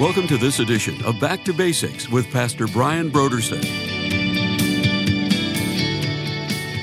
Welcome 0.00 0.28
to 0.28 0.36
this 0.36 0.60
edition 0.60 1.04
of 1.04 1.18
Back 1.18 1.42
to 1.42 1.52
Basics 1.52 2.08
with 2.08 2.30
Pastor 2.30 2.68
Brian 2.68 3.10
Brodersen. 3.10 3.64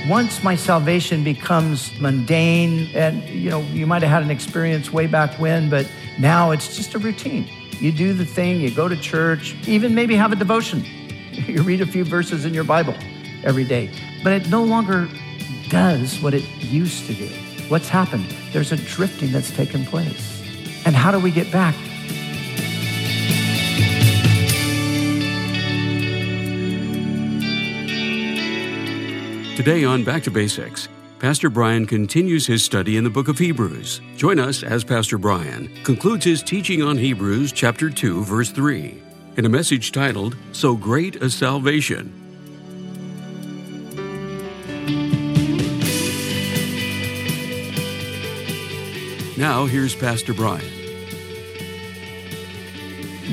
Once 0.10 0.44
my 0.44 0.58
salvation 0.58 1.24
becomes 1.24 1.98
mundane, 2.02 2.90
and 2.94 3.24
you 3.30 3.50
know, 3.50 3.62
you 3.62 3.88
might 3.88 4.02
have 4.02 4.12
had 4.12 4.22
an 4.22 4.32
experience 4.32 4.92
way 4.92 5.08
back 5.08 5.40
when, 5.40 5.70
but 5.70 5.90
now 6.20 6.52
it's 6.52 6.76
just 6.76 6.94
a 6.94 7.00
routine. 7.00 7.48
You 7.80 7.94
do 7.94 8.12
the 8.12 8.26
thing, 8.26 8.60
you 8.60 8.70
go 8.70 8.90
to 8.90 8.98
church, 8.98 9.56
even 9.66 9.96
maybe 9.96 10.14
have 10.18 10.34
a 10.34 10.36
devotion. 10.36 10.84
You 11.32 11.62
read 11.64 11.80
a 11.80 11.86
few 11.86 12.04
verses 12.04 12.44
in 12.44 12.54
your 12.54 12.66
Bible 12.66 12.96
every 13.46 13.64
day, 13.64 13.90
but 14.26 14.34
it 14.34 14.50
no 14.50 14.64
longer 14.64 15.08
does 15.70 16.20
what 16.22 16.34
it 16.34 16.44
used 16.60 17.08
to 17.08 17.14
do. 17.14 17.28
What's 17.70 17.88
happened? 17.88 18.26
There's 18.52 18.74
a 18.74 18.78
drifting 18.78 19.32
that's 19.32 19.52
taken 19.52 19.86
place. 19.86 20.42
And 20.86 20.96
how 20.96 21.12
do 21.12 21.20
we 21.20 21.32
get 21.32 21.50
back? 21.50 21.76
Today 29.56 29.86
on 29.86 30.04
Back 30.04 30.22
to 30.24 30.32
Basics, 30.32 30.90
Pastor 31.18 31.50
Brian 31.50 31.86
continues 31.86 32.46
his 32.46 32.62
study 32.62 32.98
in 32.98 33.06
the 33.06 33.10
book 33.10 33.30
of 33.30 33.38
Hebrews. 33.40 34.02
Join 34.18 34.38
us 34.38 34.64
as 34.64 34.84
Pastor 34.84 35.18
Brian 35.18 35.70
concludes 35.86 36.26
his 36.26 36.44
teaching 36.44 36.84
on 36.84 36.98
Hebrews 36.98 37.54
chapter 37.54 37.90
2 37.90 38.26
verse 38.26 38.52
3 38.52 39.02
in 39.38 39.46
a 39.46 39.50
message 39.50 39.94
titled 39.94 40.36
So 40.52 40.76
Great 40.76 41.16
a 41.24 41.30
Salvation. 41.30 42.14
Now 49.38 49.68
here's 49.68 49.96
Pastor 49.96 50.34
Brian. 50.34 50.70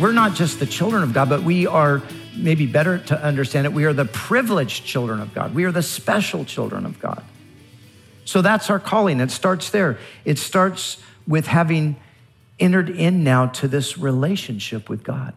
We're 0.01 0.13
not 0.13 0.37
just 0.37 0.61
the 0.61 0.67
children 0.67 1.03
of 1.03 1.13
God, 1.13 1.29
but 1.29 1.43
we 1.43 1.67
are 1.67 2.01
maybe 2.35 2.67
better 2.67 2.99
to 2.99 3.23
understand 3.23 3.67
it. 3.67 3.73
We 3.73 3.85
are 3.85 3.93
the 3.93 4.05
privileged 4.05 4.85
children 4.85 5.21
of 5.21 5.35
God. 5.35 5.55
We 5.55 5.65
are 5.65 5.73
the 5.73 5.83
special 5.83 6.45
children 6.45 6.87
of 6.87 6.99
God. 6.99 7.25
So 8.25 8.43
that's 8.43 8.71
our 8.71 8.79
calling. 8.79 9.21
It 9.21 9.31
starts 9.31 9.71
there. 9.71 9.99
It 10.25 10.39
starts 10.39 10.99
with 11.27 11.47
having 11.47 11.97
entered 12.59 12.91
in 12.91 13.25
now 13.25 13.47
to 13.47 13.69
this 13.69 13.99
relationship 13.99 14.89
with 14.89 15.03
God. 15.03 15.35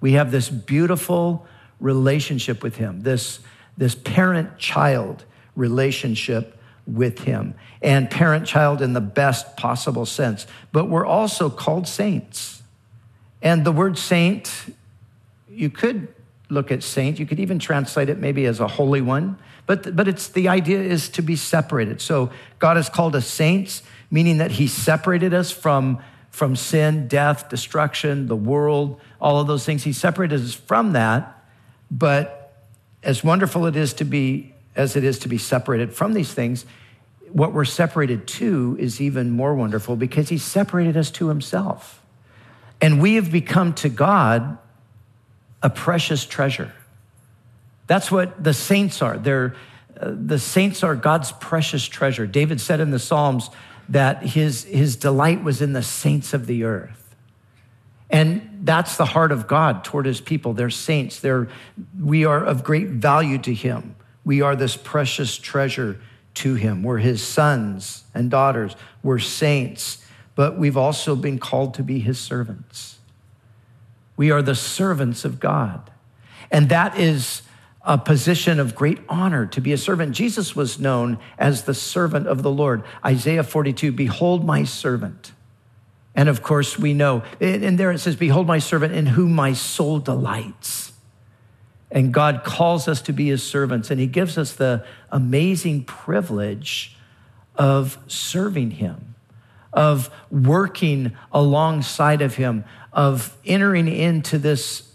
We 0.00 0.12
have 0.12 0.30
this 0.30 0.48
beautiful 0.48 1.46
relationship 1.80 2.62
with 2.62 2.76
Him, 2.76 3.02
this, 3.02 3.40
this 3.76 3.94
parent 3.94 4.58
child 4.58 5.24
relationship 5.54 6.58
with 6.86 7.20
Him, 7.20 7.54
and 7.82 8.10
parent 8.10 8.46
child 8.46 8.82
in 8.82 8.92
the 8.92 9.00
best 9.00 9.56
possible 9.56 10.06
sense. 10.06 10.46
But 10.72 10.88
we're 10.88 11.06
also 11.06 11.50
called 11.50 11.88
saints. 11.88 12.62
And 13.42 13.64
the 13.64 13.72
word 13.72 13.98
saint, 13.98 14.52
you 15.56 15.70
could 15.70 16.08
look 16.48 16.70
at 16.70 16.82
saint, 16.82 17.18
you 17.18 17.26
could 17.26 17.40
even 17.40 17.58
translate 17.58 18.08
it 18.08 18.18
maybe 18.18 18.46
as 18.46 18.60
a 18.60 18.68
holy 18.68 19.00
one. 19.00 19.38
But, 19.66 19.96
but 19.96 20.06
it's 20.06 20.28
the 20.28 20.48
idea 20.48 20.80
is 20.80 21.08
to 21.10 21.22
be 21.22 21.34
separated. 21.34 22.00
So 22.00 22.30
God 22.58 22.76
has 22.76 22.88
called 22.88 23.16
us 23.16 23.26
saints, 23.26 23.82
meaning 24.10 24.38
that 24.38 24.52
He 24.52 24.68
separated 24.68 25.34
us 25.34 25.50
from, 25.50 25.98
from 26.30 26.54
sin, 26.54 27.08
death, 27.08 27.48
destruction, 27.48 28.28
the 28.28 28.36
world, 28.36 29.00
all 29.20 29.40
of 29.40 29.48
those 29.48 29.64
things. 29.64 29.82
He 29.82 29.92
separated 29.92 30.40
us 30.40 30.54
from 30.54 30.92
that. 30.92 31.44
But 31.90 32.64
as 33.02 33.24
wonderful 33.24 33.66
it 33.66 33.74
is 33.74 33.92
to 33.94 34.04
be, 34.04 34.54
as 34.76 34.94
it 34.94 35.02
is 35.02 35.18
to 35.20 35.28
be 35.28 35.38
separated 35.38 35.94
from 35.94 36.12
these 36.12 36.32
things, 36.32 36.64
what 37.32 37.52
we're 37.52 37.64
separated 37.64 38.28
to 38.28 38.76
is 38.78 39.00
even 39.00 39.30
more 39.30 39.54
wonderful 39.54 39.96
because 39.96 40.28
He 40.28 40.38
separated 40.38 40.96
us 40.96 41.10
to 41.12 41.28
Himself. 41.28 42.00
And 42.80 43.00
we 43.00 43.16
have 43.16 43.32
become 43.32 43.72
to 43.74 43.88
God 43.88 44.58
a 45.62 45.70
precious 45.70 46.24
treasure. 46.24 46.72
That's 47.86 48.10
what 48.10 48.42
the 48.42 48.54
saints 48.54 49.02
are. 49.02 49.16
They're, 49.16 49.54
uh, 49.98 50.12
the 50.14 50.38
saints 50.38 50.82
are 50.82 50.94
God's 50.94 51.32
precious 51.32 51.86
treasure. 51.86 52.26
David 52.26 52.60
said 52.60 52.80
in 52.80 52.90
the 52.90 52.98
Psalms 52.98 53.50
that 53.88 54.22
his, 54.22 54.64
his 54.64 54.96
delight 54.96 55.42
was 55.44 55.62
in 55.62 55.72
the 55.72 55.82
saints 55.82 56.34
of 56.34 56.46
the 56.46 56.64
earth. 56.64 57.14
And 58.10 58.60
that's 58.62 58.96
the 58.96 59.04
heart 59.04 59.32
of 59.32 59.46
God 59.46 59.84
toward 59.84 60.06
his 60.06 60.20
people. 60.20 60.52
They're 60.52 60.70
saints. 60.70 61.20
They're, 61.20 61.48
we 62.00 62.24
are 62.24 62.44
of 62.44 62.62
great 62.62 62.88
value 62.88 63.38
to 63.38 63.54
him. 63.54 63.96
We 64.24 64.42
are 64.42 64.56
this 64.56 64.76
precious 64.76 65.36
treasure 65.36 66.00
to 66.34 66.54
him. 66.54 66.82
We're 66.82 66.98
his 66.98 67.22
sons 67.22 68.04
and 68.14 68.30
daughters. 68.30 68.76
We're 69.02 69.18
saints, 69.18 70.04
but 70.34 70.58
we've 70.58 70.76
also 70.76 71.16
been 71.16 71.38
called 71.38 71.74
to 71.74 71.82
be 71.82 71.98
his 71.98 72.18
servants. 72.18 72.95
We 74.16 74.30
are 74.30 74.42
the 74.42 74.54
servants 74.54 75.24
of 75.24 75.38
God. 75.40 75.90
And 76.50 76.68
that 76.68 76.98
is 76.98 77.42
a 77.82 77.96
position 77.96 78.58
of 78.58 78.74
great 78.74 78.98
honor 79.08 79.46
to 79.46 79.60
be 79.60 79.72
a 79.72 79.78
servant. 79.78 80.12
Jesus 80.12 80.56
was 80.56 80.80
known 80.80 81.18
as 81.38 81.62
the 81.62 81.74
servant 81.74 82.26
of 82.26 82.42
the 82.42 82.50
Lord. 82.50 82.82
Isaiah 83.04 83.44
42, 83.44 83.92
behold 83.92 84.44
my 84.44 84.64
servant. 84.64 85.32
And 86.14 86.28
of 86.28 86.42
course, 86.42 86.78
we 86.78 86.94
know, 86.94 87.22
and 87.40 87.78
there 87.78 87.92
it 87.92 87.98
says, 87.98 88.16
Behold 88.16 88.46
my 88.46 88.58
servant 88.58 88.94
in 88.94 89.06
whom 89.06 89.32
my 89.32 89.52
soul 89.52 89.98
delights. 89.98 90.92
And 91.90 92.12
God 92.12 92.42
calls 92.42 92.88
us 92.88 93.02
to 93.02 93.12
be 93.12 93.28
his 93.28 93.42
servants, 93.42 93.90
and 93.90 94.00
he 94.00 94.06
gives 94.06 94.36
us 94.36 94.52
the 94.52 94.84
amazing 95.12 95.84
privilege 95.84 96.96
of 97.54 97.98
serving 98.08 98.72
him, 98.72 99.14
of 99.72 100.10
working 100.30 101.16
alongside 101.30 102.22
of 102.22 102.34
him, 102.36 102.64
of 102.96 103.36
entering 103.44 103.86
into 103.86 104.38
this 104.38 104.90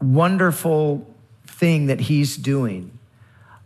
wonderful 0.00 1.06
thing 1.46 1.86
that 1.86 2.00
he's 2.00 2.36
doing 2.36 2.98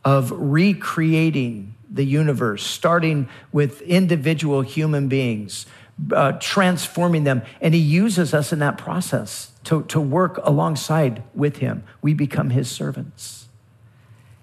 of 0.05 0.33
recreating 0.33 1.75
the 1.89 2.05
universe, 2.05 2.65
starting 2.65 3.29
with 3.53 3.81
individual 3.83 4.63
human 4.63 5.09
beings, 5.09 5.67
uh, 6.13 6.33
transforming 6.33 7.25
them. 7.25 7.43
And 7.61 7.75
he 7.75 7.81
uses 7.81 8.35
us 8.35 8.53
in 8.53 8.59
that 8.59 8.77
process 8.77 9.53
to, 9.65 9.85
to 9.85 10.01
work 10.01 10.39
alongside 10.43 11.23
with 11.35 11.59
him. 11.59 11.85
We 12.03 12.15
become 12.15 12.51
his 12.51 12.71
servants. 12.71 13.47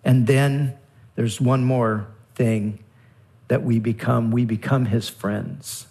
And 0.04 0.26
then 0.26 0.78
there's 1.16 1.42
one 1.42 1.64
more 1.64 2.08
thing 2.36 2.80
that 3.48 3.64
we 3.64 3.80
become 3.80 4.32
we 4.32 4.46
become 4.46 4.86
his 4.86 5.10
friends. 5.10 5.88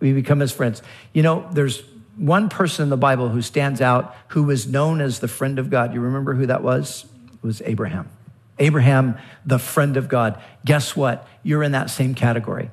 We 0.00 0.12
become 0.12 0.40
his 0.40 0.52
friends. 0.52 0.82
You 1.12 1.22
know, 1.22 1.48
there's 1.52 1.82
one 2.18 2.48
person 2.48 2.84
in 2.84 2.88
the 2.90 2.96
Bible 2.96 3.28
who 3.28 3.40
stands 3.40 3.80
out 3.80 4.14
who 4.28 4.42
was 4.42 4.66
known 4.66 5.00
as 5.00 5.20
the 5.20 5.28
friend 5.28 5.58
of 5.58 5.70
God. 5.70 5.94
You 5.94 6.00
remember 6.00 6.34
who 6.34 6.46
that 6.46 6.62
was? 6.62 7.06
It 7.32 7.46
was 7.46 7.62
Abraham. 7.64 8.10
Abraham, 8.58 9.16
the 9.46 9.58
friend 9.58 9.96
of 9.96 10.08
God. 10.08 10.40
Guess 10.64 10.96
what? 10.96 11.26
You're 11.42 11.62
in 11.62 11.72
that 11.72 11.90
same 11.90 12.14
category. 12.14 12.70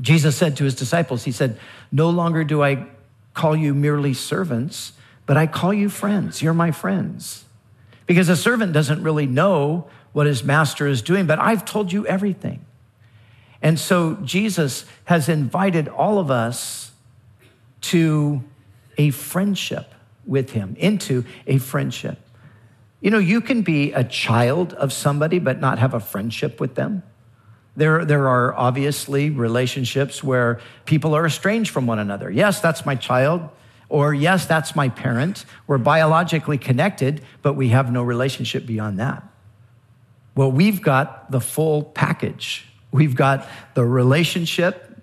Jesus 0.00 0.36
said 0.36 0.56
to 0.58 0.64
his 0.64 0.74
disciples, 0.74 1.24
He 1.24 1.32
said, 1.32 1.58
No 1.90 2.10
longer 2.10 2.44
do 2.44 2.62
I 2.62 2.86
call 3.32 3.56
you 3.56 3.74
merely 3.74 4.12
servants, 4.14 4.92
but 5.26 5.36
I 5.36 5.46
call 5.46 5.72
you 5.72 5.88
friends. 5.88 6.42
You're 6.42 6.54
my 6.54 6.70
friends. 6.70 7.44
Because 8.06 8.28
a 8.28 8.36
servant 8.36 8.72
doesn't 8.72 9.02
really 9.02 9.26
know 9.26 9.88
what 10.12 10.26
his 10.26 10.44
master 10.44 10.86
is 10.86 11.00
doing, 11.00 11.26
but 11.26 11.38
I've 11.38 11.64
told 11.64 11.92
you 11.92 12.06
everything. 12.06 12.64
And 13.62 13.80
so 13.80 14.14
Jesus 14.16 14.84
has 15.04 15.28
invited 15.28 15.88
all 15.88 16.18
of 16.18 16.30
us 16.30 16.92
to 17.90 18.42
a 18.96 19.10
friendship 19.10 19.94
with 20.26 20.50
him, 20.50 20.76
into 20.78 21.24
a 21.46 21.58
friendship. 21.58 22.18
You 23.00 23.10
know, 23.10 23.18
you 23.18 23.40
can 23.40 23.62
be 23.62 23.92
a 23.92 24.04
child 24.04 24.72
of 24.74 24.92
somebody 24.92 25.38
but 25.38 25.60
not 25.60 25.78
have 25.78 25.92
a 25.92 26.00
friendship 26.00 26.60
with 26.60 26.74
them. 26.74 27.02
There, 27.76 28.04
there 28.04 28.28
are 28.28 28.54
obviously 28.54 29.30
relationships 29.30 30.22
where 30.22 30.60
people 30.86 31.14
are 31.14 31.26
estranged 31.26 31.70
from 31.70 31.86
one 31.86 31.98
another. 31.98 32.30
Yes, 32.30 32.60
that's 32.60 32.86
my 32.86 32.94
child. 32.94 33.48
Or, 33.88 34.14
yes, 34.14 34.46
that's 34.46 34.74
my 34.74 34.88
parent. 34.88 35.44
We're 35.66 35.78
biologically 35.78 36.56
connected, 36.56 37.20
but 37.42 37.54
we 37.54 37.68
have 37.68 37.92
no 37.92 38.02
relationship 38.02 38.64
beyond 38.64 38.98
that. 38.98 39.22
Well, 40.34 40.50
we've 40.50 40.80
got 40.80 41.30
the 41.30 41.40
full 41.40 41.82
package. 41.82 42.66
We've 42.90 43.14
got 43.14 43.46
the 43.74 43.84
relationship 43.84 44.93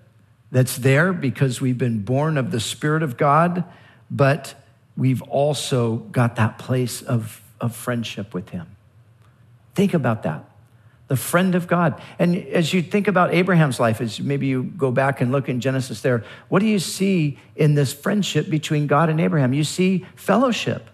that's 0.51 0.77
there 0.77 1.13
because 1.13 1.61
we've 1.61 1.77
been 1.77 2.03
born 2.03 2.37
of 2.37 2.51
the 2.51 2.59
Spirit 2.59 3.03
of 3.03 3.17
God, 3.17 3.63
but 4.09 4.53
we've 4.97 5.21
also 5.23 5.97
got 5.97 6.35
that 6.35 6.57
place 6.57 7.01
of, 7.01 7.41
of 7.59 7.75
friendship 7.75 8.33
with 8.33 8.49
Him. 8.49 8.67
Think 9.73 9.93
about 9.93 10.23
that. 10.23 10.45
The 11.07 11.15
friend 11.15 11.55
of 11.55 11.67
God. 11.67 12.01
And 12.19 12.37
as 12.37 12.73
you 12.73 12.81
think 12.81 13.07
about 13.07 13.33
Abraham's 13.33 13.79
life, 13.79 13.99
as 13.99 14.19
maybe 14.19 14.47
you 14.47 14.63
go 14.63 14.91
back 14.91 15.21
and 15.21 15.31
look 15.31 15.49
in 15.49 15.59
Genesis 15.59 16.01
there, 16.01 16.23
what 16.49 16.59
do 16.59 16.67
you 16.67 16.79
see 16.79 17.37
in 17.55 17.75
this 17.75 17.93
friendship 17.93 18.49
between 18.49 18.87
God 18.87 19.09
and 19.09 19.19
Abraham? 19.19 19.53
You 19.53 19.63
see 19.63 20.05
fellowship. 20.15 20.89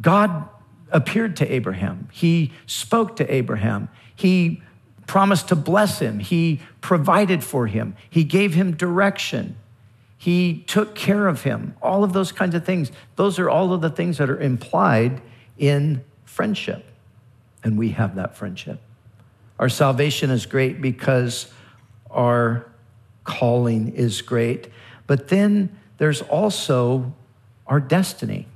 God 0.00 0.48
appeared 0.90 1.36
to 1.36 1.52
Abraham, 1.52 2.08
He 2.12 2.52
spoke 2.66 3.16
to 3.16 3.32
Abraham, 3.32 3.88
He 4.14 4.62
promised 5.06 5.48
to 5.48 5.56
bless 5.56 5.98
him. 5.98 6.18
He 6.18 6.60
provided 6.80 7.44
for 7.44 7.66
him. 7.66 7.96
He 8.08 8.24
gave 8.24 8.54
him 8.54 8.74
direction. 8.76 9.56
He 10.16 10.64
took 10.66 10.94
care 10.94 11.28
of 11.28 11.42
him. 11.42 11.76
All 11.82 12.04
of 12.04 12.12
those 12.12 12.32
kinds 12.32 12.54
of 12.54 12.64
things. 12.64 12.90
Those 13.16 13.38
are 13.38 13.50
all 13.50 13.72
of 13.72 13.80
the 13.80 13.90
things 13.90 14.18
that 14.18 14.30
are 14.30 14.40
implied 14.40 15.20
in 15.58 16.02
friendship. 16.24 16.84
And 17.62 17.78
we 17.78 17.90
have 17.90 18.16
that 18.16 18.36
friendship. 18.36 18.80
Our 19.58 19.68
salvation 19.68 20.30
is 20.30 20.46
great 20.46 20.80
because 20.80 21.52
our 22.10 22.66
calling 23.24 23.94
is 23.94 24.22
great. 24.22 24.68
But 25.06 25.28
then 25.28 25.76
there's 25.98 26.22
also 26.22 27.14
our 27.66 27.80
destiny. 27.80 28.46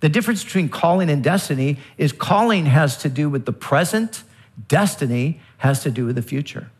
The 0.00 0.08
difference 0.08 0.42
between 0.42 0.68
calling 0.68 1.10
and 1.10 1.22
destiny 1.22 1.78
is 1.98 2.12
calling 2.12 2.66
has 2.66 2.96
to 2.98 3.08
do 3.08 3.28
with 3.28 3.44
the 3.44 3.52
present, 3.52 4.22
destiny 4.68 5.40
has 5.58 5.82
to 5.82 5.90
do 5.90 6.06
with 6.06 6.16
the 6.16 6.22
future. 6.22 6.70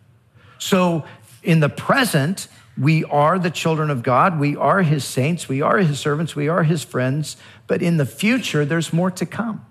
So 0.59 1.05
in 1.43 1.61
the 1.61 1.69
present, 1.69 2.49
we 2.79 3.05
are 3.05 3.39
the 3.39 3.51
children 3.51 3.91
of 3.91 4.03
God, 4.03 4.39
we 4.39 4.57
are 4.57 4.83
his 4.83 5.05
saints, 5.05 5.49
we 5.49 5.61
are 5.61 5.79
his 5.79 5.99
servants, 5.99 6.37
we 6.37 6.49
are 6.49 6.63
his 6.63 6.85
friends, 6.85 7.37
but 7.67 7.83
in 7.83 7.97
the 7.97 8.07
future, 8.07 8.65
there's 8.65 8.93
more 8.93 9.11
to 9.11 9.27
come. 9.27 9.65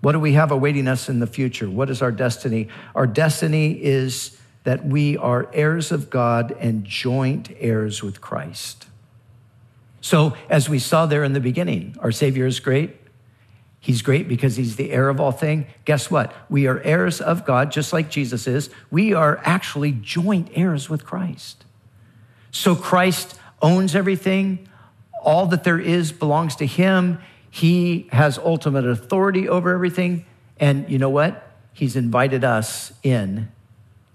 What 0.00 0.12
do 0.12 0.20
we 0.20 0.32
have 0.32 0.50
awaiting 0.50 0.86
us 0.86 1.08
in 1.08 1.18
the 1.18 1.26
future? 1.26 1.68
What 1.68 1.90
is 1.90 2.02
our 2.02 2.12
destiny? 2.12 2.68
Our 2.94 3.06
destiny 3.06 3.72
is 3.72 4.38
that 4.64 4.84
we 4.84 5.16
are 5.16 5.48
heirs 5.52 5.90
of 5.90 6.10
God 6.10 6.52
and 6.60 6.84
joint 6.84 7.50
heirs 7.58 8.02
with 8.02 8.20
Christ. 8.20 8.86
So, 10.00 10.34
as 10.48 10.68
we 10.68 10.78
saw 10.78 11.06
there 11.06 11.24
in 11.24 11.32
the 11.32 11.40
beginning, 11.40 11.96
our 11.98 12.12
Savior 12.12 12.46
is 12.46 12.60
great. 12.60 12.97
He's 13.80 14.02
great 14.02 14.28
because 14.28 14.56
he's 14.56 14.76
the 14.76 14.90
heir 14.90 15.08
of 15.08 15.20
all 15.20 15.32
things. 15.32 15.66
Guess 15.84 16.10
what? 16.10 16.34
We 16.48 16.66
are 16.66 16.80
heirs 16.80 17.20
of 17.20 17.44
God, 17.44 17.70
just 17.70 17.92
like 17.92 18.10
Jesus 18.10 18.46
is. 18.46 18.70
We 18.90 19.14
are 19.14 19.40
actually 19.44 19.92
joint 19.92 20.50
heirs 20.52 20.90
with 20.90 21.04
Christ. 21.04 21.64
So, 22.50 22.74
Christ 22.74 23.38
owns 23.62 23.94
everything. 23.94 24.68
All 25.22 25.46
that 25.46 25.64
there 25.64 25.78
is 25.78 26.12
belongs 26.12 26.56
to 26.56 26.66
him. 26.66 27.18
He 27.50 28.08
has 28.12 28.38
ultimate 28.38 28.86
authority 28.86 29.48
over 29.48 29.72
everything. 29.72 30.24
And 30.58 30.88
you 30.90 30.98
know 30.98 31.10
what? 31.10 31.50
He's 31.72 31.96
invited 31.96 32.44
us 32.44 32.92
in 33.02 33.50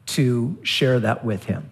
to 0.07 0.57
share 0.63 0.99
that 0.99 1.23
with 1.23 1.45
him. 1.45 1.69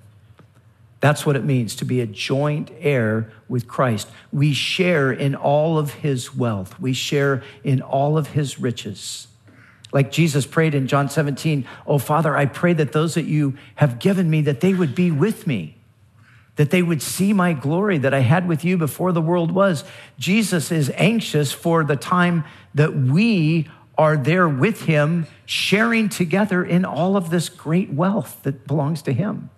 That's 1.01 1.25
what 1.25 1.36
it 1.36 1.44
means 1.44 1.75
to 1.77 1.86
be 1.86 2.00
a 2.00 2.06
joint 2.06 2.71
heir 2.80 3.31
with 3.50 3.68
Christ. 3.68 4.07
We 4.31 4.53
share 4.53 5.12
in 5.12 5.36
all 5.36 5.77
of 5.77 5.95
his 5.95 6.36
wealth, 6.36 6.80
we 6.80 6.94
share 6.94 7.44
in 7.63 7.81
all 7.81 8.18
of 8.18 8.27
his 8.27 8.59
riches. 8.59 9.27
Like 9.92 10.12
Jesus 10.12 10.45
prayed 10.45 10.74
in 10.74 10.88
John 10.88 11.09
17, 11.09 11.68
Oh, 11.86 11.98
Father, 11.98 12.38
I 12.38 12.45
pray 12.45 12.71
that 12.74 12.94
those 12.94 13.15
that 13.15 13.25
you 13.25 13.57
have 13.75 14.00
given 14.00 14.30
me, 14.30 14.42
that 14.42 14.62
they 14.62 14.74
would 14.74 14.95
be 14.95 15.12
with 15.12 15.45
me, 15.45 15.75
that 16.56 16.69
they 16.69 16.81
would 16.81 17.01
see 17.01 17.33
my 17.33 17.51
glory 17.53 17.98
that 17.98 18.13
I 18.13 18.19
had 18.19 18.48
with 18.48 18.63
you 18.63 18.77
before 18.77 19.12
the 19.12 19.21
world 19.21 19.51
was. 19.51 19.83
Jesus 20.18 20.71
is 20.71 20.92
anxious 20.95 21.51
for 21.51 21.83
the 21.83 21.95
time 21.95 22.45
that 22.74 22.95
we 22.95 23.69
are 23.98 24.15
there 24.15 24.48
with 24.48 24.83
him, 24.83 25.27
sharing 25.45 26.07
together 26.07 26.63
in 26.63 26.86
all 26.86 27.18
of 27.18 27.30
this 27.30 27.50
great 27.50 27.92
wealth 27.92 28.39
that 28.44 28.65
belongs 28.68 29.01
to 29.01 29.13
him. 29.13 29.50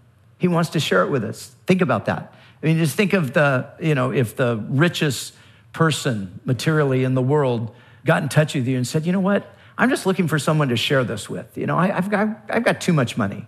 He 0.43 0.49
wants 0.49 0.71
to 0.71 0.79
share 0.81 1.03
it 1.03 1.09
with 1.09 1.23
us. 1.23 1.55
Think 1.67 1.79
about 1.79 2.07
that. 2.07 2.33
I 2.61 2.65
mean, 2.65 2.77
just 2.77 2.97
think 2.97 3.13
of 3.13 3.31
the, 3.31 3.69
you 3.79 3.95
know, 3.95 4.11
if 4.11 4.35
the 4.35 4.61
richest 4.67 5.33
person 5.71 6.41
materially 6.43 7.05
in 7.05 7.13
the 7.13 7.21
world 7.21 7.73
got 8.03 8.23
in 8.23 8.27
touch 8.27 8.53
with 8.53 8.67
you 8.67 8.75
and 8.75 8.85
said, 8.85 9.05
you 9.05 9.13
know 9.13 9.21
what? 9.21 9.55
I'm 9.77 9.89
just 9.89 10.05
looking 10.05 10.27
for 10.27 10.37
someone 10.37 10.67
to 10.67 10.75
share 10.75 11.05
this 11.05 11.29
with. 11.29 11.57
You 11.57 11.65
know, 11.65 11.77
I, 11.77 11.87
have 11.87 12.09
got, 12.09 12.41
I've 12.49 12.65
got 12.65 12.81
too 12.81 12.91
much 12.91 13.15
money. 13.15 13.47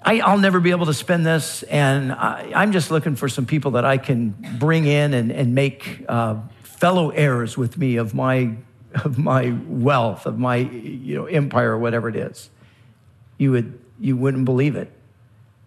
I, 0.00 0.32
will 0.32 0.40
never 0.40 0.60
be 0.60 0.70
able 0.70 0.86
to 0.86 0.94
spend 0.94 1.26
this, 1.26 1.62
and 1.64 2.10
I, 2.10 2.62
am 2.62 2.72
just 2.72 2.90
looking 2.90 3.14
for 3.14 3.28
some 3.28 3.44
people 3.44 3.72
that 3.72 3.84
I 3.84 3.98
can 3.98 4.30
bring 4.58 4.86
in 4.86 5.12
and, 5.12 5.30
and 5.30 5.54
make 5.54 6.06
uh, 6.08 6.36
fellow 6.62 7.10
heirs 7.10 7.58
with 7.58 7.76
me 7.76 7.96
of 7.96 8.14
my, 8.14 8.56
of 8.94 9.18
my 9.18 9.54
wealth, 9.66 10.24
of 10.24 10.38
my 10.38 10.56
you 10.56 11.16
know, 11.16 11.26
empire, 11.26 11.76
whatever 11.76 12.08
it 12.08 12.16
is. 12.16 12.48
You, 13.36 13.50
would, 13.50 13.78
you 14.00 14.16
wouldn't 14.16 14.46
believe 14.46 14.74
it. 14.74 14.90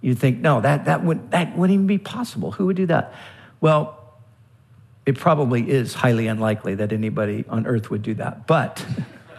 You 0.01 0.15
think, 0.15 0.39
no, 0.39 0.61
that, 0.61 0.85
that, 0.85 1.03
would, 1.03 1.31
that 1.31 1.55
wouldn't 1.55 1.75
even 1.75 1.87
be 1.87 1.99
possible. 1.99 2.51
Who 2.51 2.65
would 2.65 2.75
do 2.75 2.87
that? 2.87 3.13
Well, 3.59 3.97
it 5.05 5.17
probably 5.17 5.69
is 5.69 5.93
highly 5.93 6.27
unlikely 6.27 6.75
that 6.75 6.91
anybody 6.91 7.45
on 7.47 7.65
earth 7.67 7.89
would 7.89 8.01
do 8.01 8.15
that. 8.15 8.47
But 8.47 8.85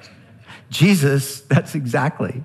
Jesus, 0.71 1.41
that's 1.41 1.75
exactly. 1.75 2.45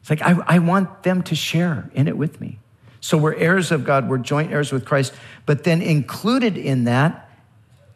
It's 0.00 0.10
like, 0.10 0.22
I, 0.22 0.38
I 0.46 0.58
want 0.58 1.02
them 1.02 1.22
to 1.24 1.34
share 1.34 1.90
in 1.94 2.08
it 2.08 2.16
with 2.16 2.40
me. 2.40 2.58
So 3.00 3.16
we're 3.16 3.34
heirs 3.34 3.70
of 3.70 3.84
God, 3.84 4.08
we're 4.08 4.18
joint 4.18 4.52
heirs 4.52 4.72
with 4.72 4.84
Christ. 4.84 5.14
But 5.46 5.64
then 5.64 5.82
included 5.82 6.56
in 6.56 6.84
that 6.84 7.30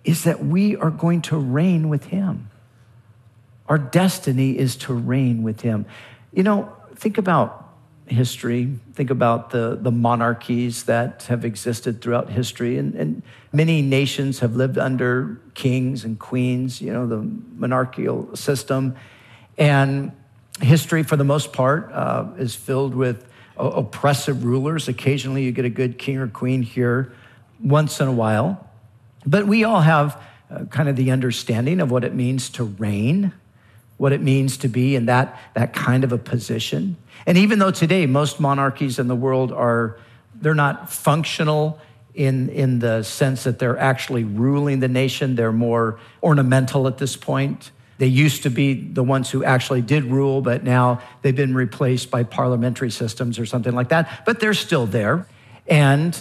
is 0.04 0.24
that 0.24 0.44
we 0.44 0.76
are 0.76 0.90
going 0.90 1.22
to 1.22 1.36
reign 1.36 1.88
with 1.88 2.04
Him. 2.04 2.50
Our 3.68 3.78
destiny 3.78 4.58
is 4.58 4.76
to 4.76 4.94
reign 4.94 5.42
with 5.42 5.60
Him. 5.60 5.86
You 6.32 6.42
know, 6.42 6.72
think 6.94 7.18
about 7.18 7.61
history. 8.06 8.78
Think 8.94 9.10
about 9.10 9.50
the, 9.50 9.78
the 9.80 9.90
monarchies 9.90 10.84
that 10.84 11.24
have 11.24 11.44
existed 11.44 12.00
throughout 12.00 12.30
history. 12.30 12.78
And, 12.78 12.94
and 12.94 13.22
many 13.52 13.82
nations 13.82 14.40
have 14.40 14.56
lived 14.56 14.78
under 14.78 15.40
kings 15.54 16.04
and 16.04 16.18
queens, 16.18 16.80
you 16.80 16.92
know, 16.92 17.06
the 17.06 17.18
monarchical 17.56 18.34
system. 18.36 18.96
And 19.56 20.12
history, 20.60 21.02
for 21.02 21.16
the 21.16 21.24
most 21.24 21.52
part, 21.52 21.90
uh, 21.92 22.26
is 22.38 22.54
filled 22.54 22.94
with 22.94 23.26
oppressive 23.56 24.44
rulers. 24.44 24.88
Occasionally, 24.88 25.44
you 25.44 25.52
get 25.52 25.64
a 25.64 25.70
good 25.70 25.98
king 25.98 26.18
or 26.18 26.28
queen 26.28 26.62
here 26.62 27.12
once 27.62 28.00
in 28.00 28.08
a 28.08 28.12
while. 28.12 28.68
But 29.24 29.46
we 29.46 29.64
all 29.64 29.80
have 29.80 30.20
uh, 30.50 30.64
kind 30.64 30.88
of 30.88 30.96
the 30.96 31.10
understanding 31.10 31.80
of 31.80 31.90
what 31.90 32.04
it 32.04 32.14
means 32.14 32.50
to 32.50 32.64
reign 32.64 33.32
what 34.02 34.12
it 34.12 34.20
means 34.20 34.56
to 34.56 34.66
be 34.66 34.96
in 34.96 35.06
that, 35.06 35.38
that 35.54 35.72
kind 35.72 36.02
of 36.02 36.10
a 36.10 36.18
position. 36.18 36.96
And 37.24 37.38
even 37.38 37.60
though 37.60 37.70
today 37.70 38.04
most 38.06 38.40
monarchies 38.40 38.98
in 38.98 39.06
the 39.06 39.14
world 39.14 39.52
are, 39.52 39.96
they're 40.34 40.56
not 40.56 40.90
functional 40.92 41.78
in, 42.12 42.48
in 42.48 42.80
the 42.80 43.04
sense 43.04 43.44
that 43.44 43.60
they're 43.60 43.78
actually 43.78 44.24
ruling 44.24 44.80
the 44.80 44.88
nation, 44.88 45.36
they're 45.36 45.52
more 45.52 46.00
ornamental 46.20 46.88
at 46.88 46.98
this 46.98 47.16
point. 47.16 47.70
They 47.98 48.08
used 48.08 48.42
to 48.42 48.50
be 48.50 48.74
the 48.74 49.04
ones 49.04 49.30
who 49.30 49.44
actually 49.44 49.82
did 49.82 50.02
rule, 50.06 50.42
but 50.42 50.64
now 50.64 51.00
they've 51.22 51.36
been 51.36 51.54
replaced 51.54 52.10
by 52.10 52.24
parliamentary 52.24 52.90
systems 52.90 53.38
or 53.38 53.46
something 53.46 53.72
like 53.72 53.90
that. 53.90 54.24
But 54.26 54.40
they're 54.40 54.52
still 54.52 54.86
there. 54.86 55.28
And 55.68 56.20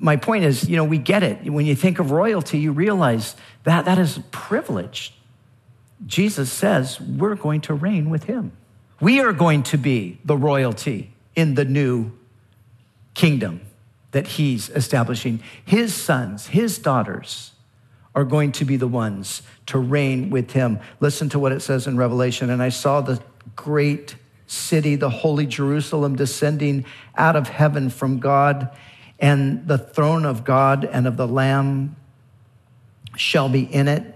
my 0.00 0.16
point 0.16 0.42
is, 0.42 0.68
you 0.68 0.74
know, 0.74 0.82
we 0.82 0.98
get 0.98 1.22
it. 1.22 1.48
When 1.48 1.66
you 1.66 1.76
think 1.76 2.00
of 2.00 2.10
royalty, 2.10 2.58
you 2.58 2.72
realize 2.72 3.36
that 3.62 3.84
that 3.84 3.96
is 3.96 4.18
privilege 4.32 5.12
Jesus 6.04 6.52
says 6.52 7.00
we're 7.00 7.36
going 7.36 7.62
to 7.62 7.74
reign 7.74 8.10
with 8.10 8.24
him. 8.24 8.52
We 9.00 9.20
are 9.20 9.32
going 9.32 9.62
to 9.64 9.78
be 9.78 10.18
the 10.24 10.36
royalty 10.36 11.12
in 11.34 11.54
the 11.54 11.64
new 11.64 12.12
kingdom 13.14 13.60
that 14.10 14.26
he's 14.26 14.68
establishing. 14.70 15.42
His 15.64 15.94
sons, 15.94 16.48
his 16.48 16.78
daughters 16.78 17.52
are 18.14 18.24
going 18.24 18.52
to 18.52 18.64
be 18.64 18.76
the 18.76 18.88
ones 18.88 19.42
to 19.66 19.78
reign 19.78 20.30
with 20.30 20.52
him. 20.52 20.80
Listen 21.00 21.28
to 21.28 21.38
what 21.38 21.52
it 21.52 21.60
says 21.60 21.86
in 21.86 21.96
Revelation. 21.96 22.48
And 22.48 22.62
I 22.62 22.70
saw 22.70 23.02
the 23.02 23.20
great 23.54 24.16
city, 24.46 24.96
the 24.96 25.10
holy 25.10 25.46
Jerusalem, 25.46 26.16
descending 26.16 26.86
out 27.16 27.36
of 27.36 27.48
heaven 27.48 27.90
from 27.90 28.18
God, 28.18 28.70
and 29.18 29.66
the 29.66 29.78
throne 29.78 30.24
of 30.24 30.44
God 30.44 30.84
and 30.84 31.06
of 31.06 31.16
the 31.16 31.28
Lamb 31.28 31.96
shall 33.16 33.48
be 33.48 33.62
in 33.62 33.88
it 33.88 34.15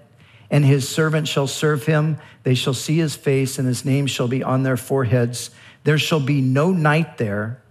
and 0.51 0.65
his 0.65 0.89
servant 0.89 1.29
shall 1.29 1.47
serve 1.47 1.87
him. 1.87 2.19
They 2.43 2.55
shall 2.55 2.75
see 2.75 2.99
his 2.99 3.15
face, 3.15 3.59
and 3.59 3.69
his 3.69 3.85
name 3.85 4.07
shall 4.07 4.29
be 4.29 4.43
on 4.43 4.63
their 4.63 4.77
foreheads. 4.77 5.51
There 5.85 5.99
shall 5.99 6.21
be 6.21 6.41
no 6.41 6.73
night 6.73 7.19
there. 7.19 7.63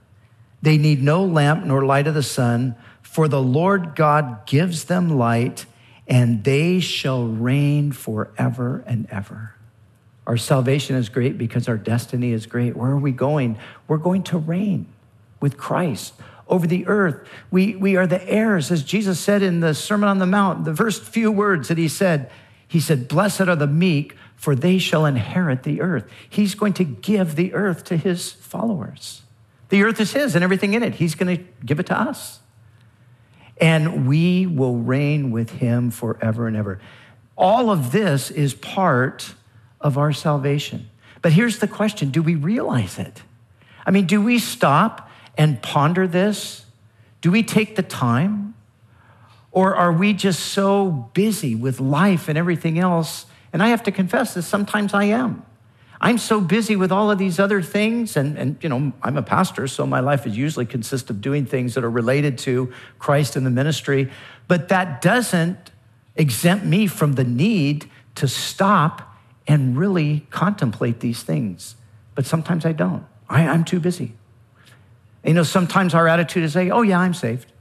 They 0.62 0.78
need 0.78 1.04
no 1.04 1.24
lamp 1.24 1.66
nor 1.66 1.86
light 1.86 2.08
of 2.08 2.14
the 2.14 2.24
sun, 2.24 2.76
for 3.02 3.28
the 3.28 3.42
Lord 3.42 3.96
God 3.96 4.46
gives 4.46 4.86
them 4.86 5.18
light, 5.18 5.66
and 6.08 6.44
they 6.44 6.80
shall 6.80 7.26
reign 7.26 7.92
forever 7.92 8.84
and 8.88 9.08
ever. 9.12 9.56
Our 10.26 10.38
salvation 10.38 10.96
is 10.96 11.10
great 11.10 11.38
because 11.38 11.68
our 11.68 11.78
destiny 11.78 12.32
is 12.32 12.46
great. 12.46 12.78
Where 12.78 12.92
are 12.92 12.98
we 12.98 13.12
going? 13.12 13.58
We're 13.88 13.98
going 13.98 14.24
to 14.24 14.38
reign 14.38 14.86
with 15.40 15.58
Christ 15.58 16.14
over 16.48 16.68
the 16.68 16.88
earth. 16.88 17.28
We, 17.50 17.76
we 17.76 17.96
are 17.96 18.08
the 18.08 18.28
heirs, 18.30 18.72
as 18.72 18.84
Jesus 18.84 19.20
said 19.20 19.42
in 19.42 19.60
the 19.60 19.74
Sermon 19.74 20.10
on 20.10 20.20
the 20.20 20.28
Mount, 20.28 20.66
the 20.66 20.76
first 20.76 21.04
few 21.04 21.32
words 21.32 21.68
that 21.70 21.78
he 21.78 21.88
said 21.88 22.30
he 22.70 22.80
said, 22.80 23.08
Blessed 23.08 23.42
are 23.42 23.56
the 23.56 23.68
meek, 23.68 24.16
for 24.36 24.56
they 24.56 24.78
shall 24.78 25.06
inherit 25.06 25.64
the 25.64 25.82
earth. 25.82 26.10
He's 26.30 26.56
going 26.56 26.74
to 26.74 26.84
give 26.86 27.36
the 27.36 27.54
earth 27.54 27.84
to 27.86 27.98
his 27.98 28.32
followers. 28.32 29.24
The 29.70 29.84
earth 29.84 30.00
is 30.00 30.14
his 30.14 30.36
and 30.36 30.44
everything 30.44 30.76
in 30.76 30.84
it. 30.84 30.96
He's 30.96 31.16
going 31.16 31.36
to 31.36 31.44
give 31.66 31.80
it 31.80 31.88
to 31.88 32.00
us. 32.00 32.40
And 33.60 34.08
we 34.08 34.46
will 34.46 34.78
reign 34.78 35.32
with 35.32 35.50
him 35.50 35.90
forever 35.90 36.48
and 36.48 36.56
ever. 36.56 36.80
All 37.36 37.72
of 37.72 37.92
this 37.92 38.30
is 38.30 38.54
part 38.54 39.34
of 39.82 39.98
our 39.98 40.14
salvation. 40.14 40.90
But 41.24 41.34
here's 41.34 41.60
the 41.60 41.68
question 41.68 42.12
do 42.12 42.22
we 42.22 42.36
realize 42.36 43.00
it? 43.00 43.24
I 43.84 43.92
mean, 43.92 44.06
do 44.06 44.22
we 44.22 44.38
stop 44.38 45.10
and 45.38 45.62
ponder 45.62 46.08
this? 46.08 46.66
Do 47.22 47.32
we 47.32 47.42
take 47.42 47.76
the 47.76 47.84
time? 47.84 48.54
Or 49.52 49.76
are 49.76 49.92
we 49.92 50.14
just 50.14 50.40
so 50.40 51.10
busy 51.14 51.56
with 51.56 51.80
life 51.80 52.30
and 52.30 52.38
everything 52.38 52.78
else? 52.78 53.26
And 53.52 53.64
I 53.64 53.70
have 53.70 53.84
to 53.84 53.92
confess 53.92 54.34
this, 54.34 54.48
sometimes 54.48 54.94
I 54.94 55.06
am. 55.06 55.46
I'm 56.02 56.18
so 56.18 56.40
busy 56.40 56.78
with 56.78 56.92
all 56.92 57.12
of 57.12 57.18
these 57.18 57.40
other 57.40 57.62
things, 57.62 58.16
and, 58.16 58.38
and 58.38 58.58
you 58.62 58.70
know, 58.70 58.94
I'm 59.04 59.18
a 59.18 59.22
pastor, 59.22 59.68
so 59.68 59.86
my 59.86 60.00
life 60.00 60.26
is 60.26 60.38
usually 60.38 60.66
consists 60.66 61.10
of 61.10 61.20
doing 61.20 61.46
things 61.46 61.74
that 61.74 61.84
are 61.84 61.90
related 61.90 62.38
to 62.40 62.72
Christ 63.00 63.36
and 63.36 63.46
the 63.46 63.50
ministry. 63.50 64.10
But 64.48 64.70
that 64.70 65.02
doesn't 65.02 65.72
exempt 66.16 66.66
me 66.66 66.88
from 66.88 67.14
the 67.14 67.26
need 67.26 67.90
to 68.16 68.30
stop 68.30 69.18
and 69.46 69.78
really 69.78 70.26
contemplate 70.30 71.02
these 71.02 71.24
things. 71.24 71.76
But 72.16 72.26
sometimes 72.26 72.66
I 72.66 72.72
don't. 72.72 73.06
I, 73.28 73.42
am 73.42 73.66
too 73.66 73.80
busy. 73.80 74.14
You 75.24 75.34
know, 75.34 75.44
sometimes 75.44 75.94
our 75.94 76.08
attitude 76.08 76.44
is 76.44 76.54
say, 76.54 76.70
oh, 76.70 76.82
yeah, 76.82 77.00
I'm 77.00 77.14
saved. 77.14 77.52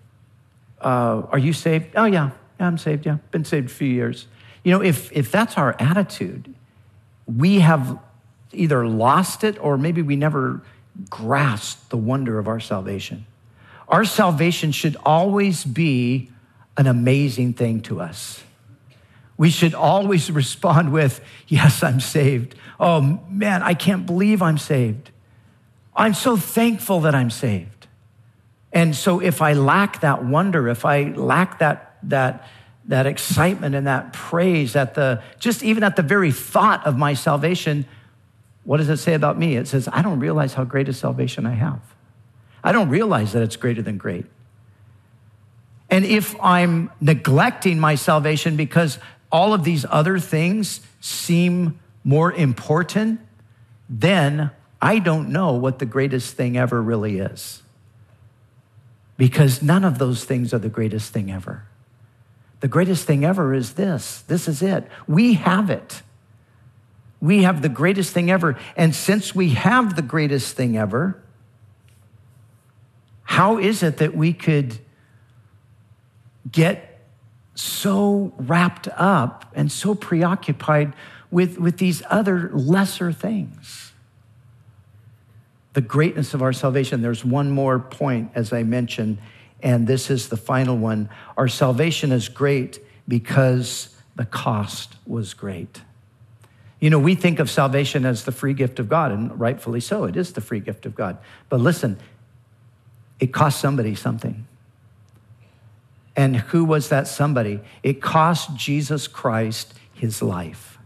Uh, 0.80 1.22
are 1.30 1.38
you 1.38 1.52
saved? 1.52 1.86
Oh, 1.96 2.04
yeah, 2.04 2.30
yeah, 2.58 2.66
I'm 2.66 2.78
saved. 2.78 3.06
Yeah, 3.06 3.18
been 3.30 3.44
saved 3.44 3.66
a 3.66 3.72
few 3.72 3.88
years. 3.88 4.26
You 4.64 4.72
know, 4.72 4.82
if, 4.82 5.12
if 5.12 5.30
that's 5.30 5.56
our 5.56 5.76
attitude, 5.78 6.54
we 7.26 7.60
have 7.60 7.98
either 8.52 8.86
lost 8.86 9.44
it 9.44 9.58
or 9.62 9.76
maybe 9.76 10.02
we 10.02 10.16
never 10.16 10.62
grasped 11.10 11.90
the 11.90 11.96
wonder 11.96 12.38
of 12.38 12.48
our 12.48 12.60
salvation. 12.60 13.26
Our 13.88 14.04
salvation 14.04 14.72
should 14.72 14.96
always 15.04 15.64
be 15.64 16.30
an 16.76 16.86
amazing 16.86 17.54
thing 17.54 17.80
to 17.82 18.00
us. 18.00 18.42
We 19.36 19.50
should 19.50 19.74
always 19.74 20.30
respond 20.30 20.92
with, 20.92 21.20
Yes, 21.46 21.82
I'm 21.82 22.00
saved. 22.00 22.54
Oh 22.80 23.20
man, 23.28 23.62
I 23.62 23.74
can't 23.74 24.06
believe 24.06 24.42
I'm 24.42 24.58
saved. 24.58 25.10
I'm 25.94 26.14
so 26.14 26.36
thankful 26.36 27.00
that 27.00 27.14
I'm 27.14 27.30
saved. 27.30 27.77
And 28.72 28.94
so 28.94 29.20
if 29.20 29.40
I 29.40 29.54
lack 29.54 30.00
that 30.00 30.24
wonder, 30.24 30.68
if 30.68 30.84
I 30.84 31.04
lack 31.04 31.60
that, 31.60 31.96
that, 32.04 32.48
that 32.86 33.06
excitement 33.06 33.74
and 33.74 33.86
that 33.86 34.12
praise 34.12 34.76
at 34.76 34.94
the, 34.94 35.22
just 35.38 35.62
even 35.62 35.82
at 35.82 35.96
the 35.96 36.02
very 36.02 36.32
thought 36.32 36.86
of 36.86 36.96
my 36.96 37.14
salvation, 37.14 37.86
what 38.64 38.76
does 38.76 38.88
it 38.90 38.98
say 38.98 39.14
about 39.14 39.38
me? 39.38 39.56
It 39.56 39.68
says, 39.68 39.88
I 39.90 40.02
don't 40.02 40.20
realize 40.20 40.54
how 40.54 40.64
great 40.64 40.88
a 40.88 40.92
salvation 40.92 41.46
I 41.46 41.54
have. 41.54 41.80
I 42.62 42.72
don't 42.72 42.90
realize 42.90 43.32
that 43.32 43.42
it's 43.42 43.56
greater 43.56 43.80
than 43.80 43.96
great. 43.96 44.26
And 45.88 46.04
if 46.04 46.38
I'm 46.40 46.90
neglecting 47.00 47.80
my 47.80 47.94
salvation 47.94 48.56
because 48.56 48.98
all 49.32 49.54
of 49.54 49.64
these 49.64 49.86
other 49.88 50.18
things 50.18 50.80
seem 51.00 51.78
more 52.04 52.32
important, 52.32 53.20
then 53.88 54.50
I 54.82 54.98
don't 54.98 55.30
know 55.30 55.54
what 55.54 55.78
the 55.78 55.86
greatest 55.86 56.34
thing 56.34 56.56
ever 56.56 56.82
really 56.82 57.18
is. 57.18 57.62
Because 59.18 59.62
none 59.62 59.84
of 59.84 59.98
those 59.98 60.24
things 60.24 60.54
are 60.54 60.58
the 60.58 60.70
greatest 60.70 61.12
thing 61.12 61.30
ever. 61.30 61.64
The 62.60 62.68
greatest 62.68 63.06
thing 63.06 63.24
ever 63.24 63.52
is 63.52 63.74
this. 63.74 64.22
This 64.22 64.48
is 64.48 64.62
it. 64.62 64.88
We 65.06 65.34
have 65.34 65.68
it. 65.68 66.02
We 67.20 67.42
have 67.42 67.60
the 67.60 67.68
greatest 67.68 68.12
thing 68.12 68.30
ever. 68.30 68.56
And 68.76 68.94
since 68.94 69.34
we 69.34 69.50
have 69.50 69.96
the 69.96 70.02
greatest 70.02 70.56
thing 70.56 70.78
ever, 70.78 71.20
how 73.24 73.58
is 73.58 73.82
it 73.82 73.98
that 73.98 74.16
we 74.16 74.32
could 74.32 74.78
get 76.50 77.00
so 77.54 78.32
wrapped 78.38 78.88
up 78.96 79.52
and 79.54 79.70
so 79.70 79.94
preoccupied 79.94 80.94
with, 81.30 81.58
with 81.58 81.78
these 81.78 82.02
other 82.08 82.50
lesser 82.52 83.12
things? 83.12 83.87
The 85.78 85.82
greatness 85.82 86.34
of 86.34 86.42
our 86.42 86.52
salvation. 86.52 87.02
There's 87.02 87.24
one 87.24 87.52
more 87.52 87.78
point, 87.78 88.32
as 88.34 88.52
I 88.52 88.64
mentioned, 88.64 89.18
and 89.62 89.86
this 89.86 90.10
is 90.10 90.28
the 90.28 90.36
final 90.36 90.76
one. 90.76 91.08
Our 91.36 91.46
salvation 91.46 92.10
is 92.10 92.28
great 92.28 92.80
because 93.06 93.94
the 94.16 94.24
cost 94.24 94.96
was 95.06 95.34
great. 95.34 95.82
You 96.80 96.90
know, 96.90 96.98
we 96.98 97.14
think 97.14 97.38
of 97.38 97.48
salvation 97.48 98.04
as 98.04 98.24
the 98.24 98.32
free 98.32 98.54
gift 98.54 98.80
of 98.80 98.88
God, 98.88 99.12
and 99.12 99.38
rightfully 99.38 99.78
so. 99.78 100.02
It 100.02 100.16
is 100.16 100.32
the 100.32 100.40
free 100.40 100.58
gift 100.58 100.84
of 100.84 100.96
God. 100.96 101.16
But 101.48 101.60
listen, 101.60 101.96
it 103.20 103.32
cost 103.32 103.60
somebody 103.60 103.94
something. 103.94 104.48
And 106.16 106.38
who 106.38 106.64
was 106.64 106.88
that 106.88 107.06
somebody? 107.06 107.60
It 107.84 108.02
cost 108.02 108.56
Jesus 108.56 109.06
Christ 109.06 109.74
his 109.94 110.22
life. 110.22 110.76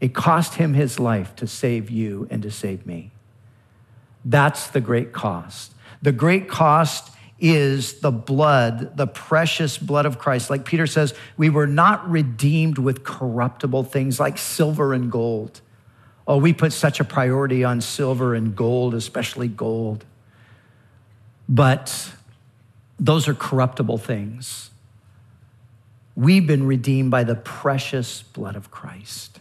It 0.00 0.14
cost 0.14 0.54
him 0.54 0.74
his 0.74 0.98
life 0.98 1.36
to 1.36 1.46
save 1.46 1.90
you 1.90 2.26
and 2.28 2.42
to 2.42 2.50
save 2.50 2.84
me. 2.84 3.12
That's 4.24 4.68
the 4.68 4.80
great 4.80 5.12
cost. 5.12 5.74
The 6.02 6.12
great 6.12 6.48
cost 6.48 7.10
is 7.38 8.00
the 8.00 8.10
blood, 8.10 8.96
the 8.96 9.06
precious 9.06 9.78
blood 9.78 10.06
of 10.06 10.18
Christ. 10.18 10.50
Like 10.50 10.64
Peter 10.64 10.86
says, 10.86 11.14
we 11.36 11.48
were 11.48 11.66
not 11.66 12.08
redeemed 12.08 12.78
with 12.78 13.02
corruptible 13.02 13.84
things 13.84 14.20
like 14.20 14.36
silver 14.36 14.92
and 14.92 15.10
gold. 15.10 15.60
Oh, 16.26 16.36
we 16.36 16.52
put 16.52 16.72
such 16.72 17.00
a 17.00 17.04
priority 17.04 17.64
on 17.64 17.80
silver 17.80 18.34
and 18.34 18.54
gold, 18.54 18.94
especially 18.94 19.48
gold. 19.48 20.04
But 21.48 22.12
those 22.98 23.26
are 23.26 23.34
corruptible 23.34 23.98
things. 23.98 24.70
We've 26.14 26.46
been 26.46 26.66
redeemed 26.66 27.10
by 27.10 27.24
the 27.24 27.34
precious 27.34 28.22
blood 28.22 28.54
of 28.54 28.70
Christ. 28.70 29.40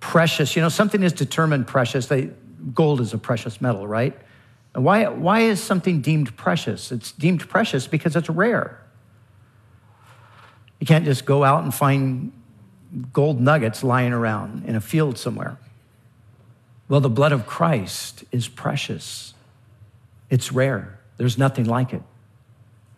Precious, 0.00 0.56
you 0.56 0.62
know, 0.62 0.70
something 0.70 1.02
is 1.02 1.12
determined 1.12 1.66
precious. 1.66 2.06
They, 2.06 2.30
gold 2.74 3.00
is 3.00 3.14
a 3.14 3.18
precious 3.18 3.60
metal, 3.60 3.86
right? 3.86 4.16
Why, 4.74 5.08
why 5.08 5.40
is 5.40 5.62
something 5.62 6.00
deemed 6.00 6.36
precious? 6.36 6.92
It's 6.92 7.12
deemed 7.12 7.48
precious 7.48 7.86
because 7.86 8.14
it's 8.14 8.30
rare. 8.30 8.80
You 10.78 10.86
can't 10.86 11.04
just 11.04 11.24
go 11.24 11.44
out 11.44 11.64
and 11.64 11.74
find 11.74 12.32
gold 13.12 13.40
nuggets 13.40 13.84
lying 13.84 14.12
around 14.12 14.64
in 14.66 14.76
a 14.76 14.80
field 14.80 15.18
somewhere. 15.18 15.58
Well, 16.88 17.00
the 17.00 17.10
blood 17.10 17.32
of 17.32 17.46
Christ 17.46 18.24
is 18.32 18.48
precious, 18.48 19.34
it's 20.28 20.52
rare. 20.52 20.98
There's 21.16 21.36
nothing 21.36 21.66
like 21.66 21.92
it. 21.92 22.02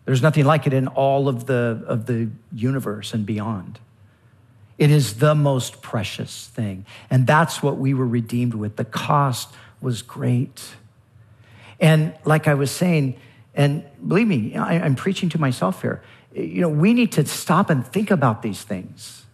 There's 0.05 0.21
nothing 0.21 0.45
like 0.45 0.65
it 0.65 0.73
in 0.73 0.87
all 0.87 1.27
of 1.27 1.45
the, 1.45 1.83
of 1.87 2.05
the 2.05 2.29
universe 2.53 3.13
and 3.13 3.25
beyond. 3.25 3.79
It 4.77 4.89
is 4.89 5.15
the 5.15 5.35
most 5.35 5.81
precious 5.81 6.47
thing. 6.47 6.85
And 7.09 7.27
that's 7.27 7.61
what 7.61 7.77
we 7.77 7.93
were 7.93 8.07
redeemed 8.07 8.53
with. 8.53 8.75
The 8.75 8.85
cost 8.85 9.53
was 9.81 10.01
great. 10.01 10.63
And 11.79 12.13
like 12.25 12.47
I 12.47 12.53
was 12.53 12.71
saying, 12.71 13.17
and 13.53 13.83
believe 14.05 14.27
me, 14.27 14.55
I, 14.55 14.75
am 14.75 14.95
preaching 14.95 15.29
to 15.29 15.39
myself 15.39 15.81
here. 15.81 16.01
You 16.33 16.61
know, 16.61 16.69
we 16.69 16.93
need 16.93 17.11
to 17.13 17.25
stop 17.25 17.69
and 17.69 17.85
think 17.85 18.09
about 18.09 18.41
these 18.41 18.63
things. 18.63 19.25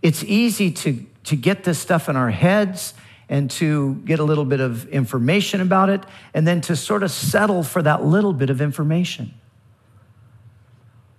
It's 0.00 0.22
easy 0.22 0.70
to, 0.70 1.04
to 1.24 1.36
get 1.36 1.64
this 1.64 1.78
stuff 1.78 2.08
in 2.08 2.14
our 2.14 2.30
heads 2.30 2.94
and 3.28 3.50
to 3.50 3.96
get 4.04 4.20
a 4.20 4.24
little 4.24 4.44
bit 4.44 4.60
of 4.60 4.88
information 4.88 5.60
about 5.60 5.90
it, 5.90 6.02
and 6.32 6.46
then 6.46 6.62
to 6.62 6.74
sort 6.74 7.02
of 7.02 7.10
settle 7.10 7.62
for 7.62 7.82
that 7.82 8.02
little 8.02 8.32
bit 8.32 8.48
of 8.48 8.62
information. 8.62 9.34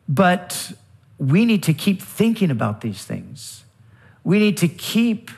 But 0.08 0.72
we 1.20 1.46
need 1.46 1.64
to 1.64 1.74
keep 1.74 2.02
thinking 2.02 2.50
about 2.50 2.82
these 2.82 3.04
things. 3.04 3.66
We 4.24 4.40
need 4.40 4.58
to 4.58 4.68
keep 4.68 5.30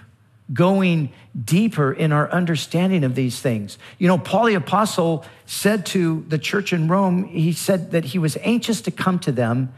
going 0.54 1.12
deeper 1.46 1.92
in 1.92 2.12
our 2.12 2.30
understanding 2.32 3.04
of 3.04 3.16
these 3.16 3.40
things. 3.40 3.78
You 3.98 4.08
know, 4.08 4.18
Paul 4.18 4.46
the 4.46 4.56
Apostle 4.56 5.26
said 5.46 5.86
to 5.88 6.26
the 6.28 6.38
church 6.38 6.74
in 6.74 6.88
Rome, 6.88 7.26
he 7.26 7.54
said 7.54 7.92
that 7.92 8.06
he 8.06 8.20
was 8.20 8.38
anxious 8.42 8.82
to 8.82 8.92
come 8.92 9.18
to 9.20 9.32
them. 9.32 9.74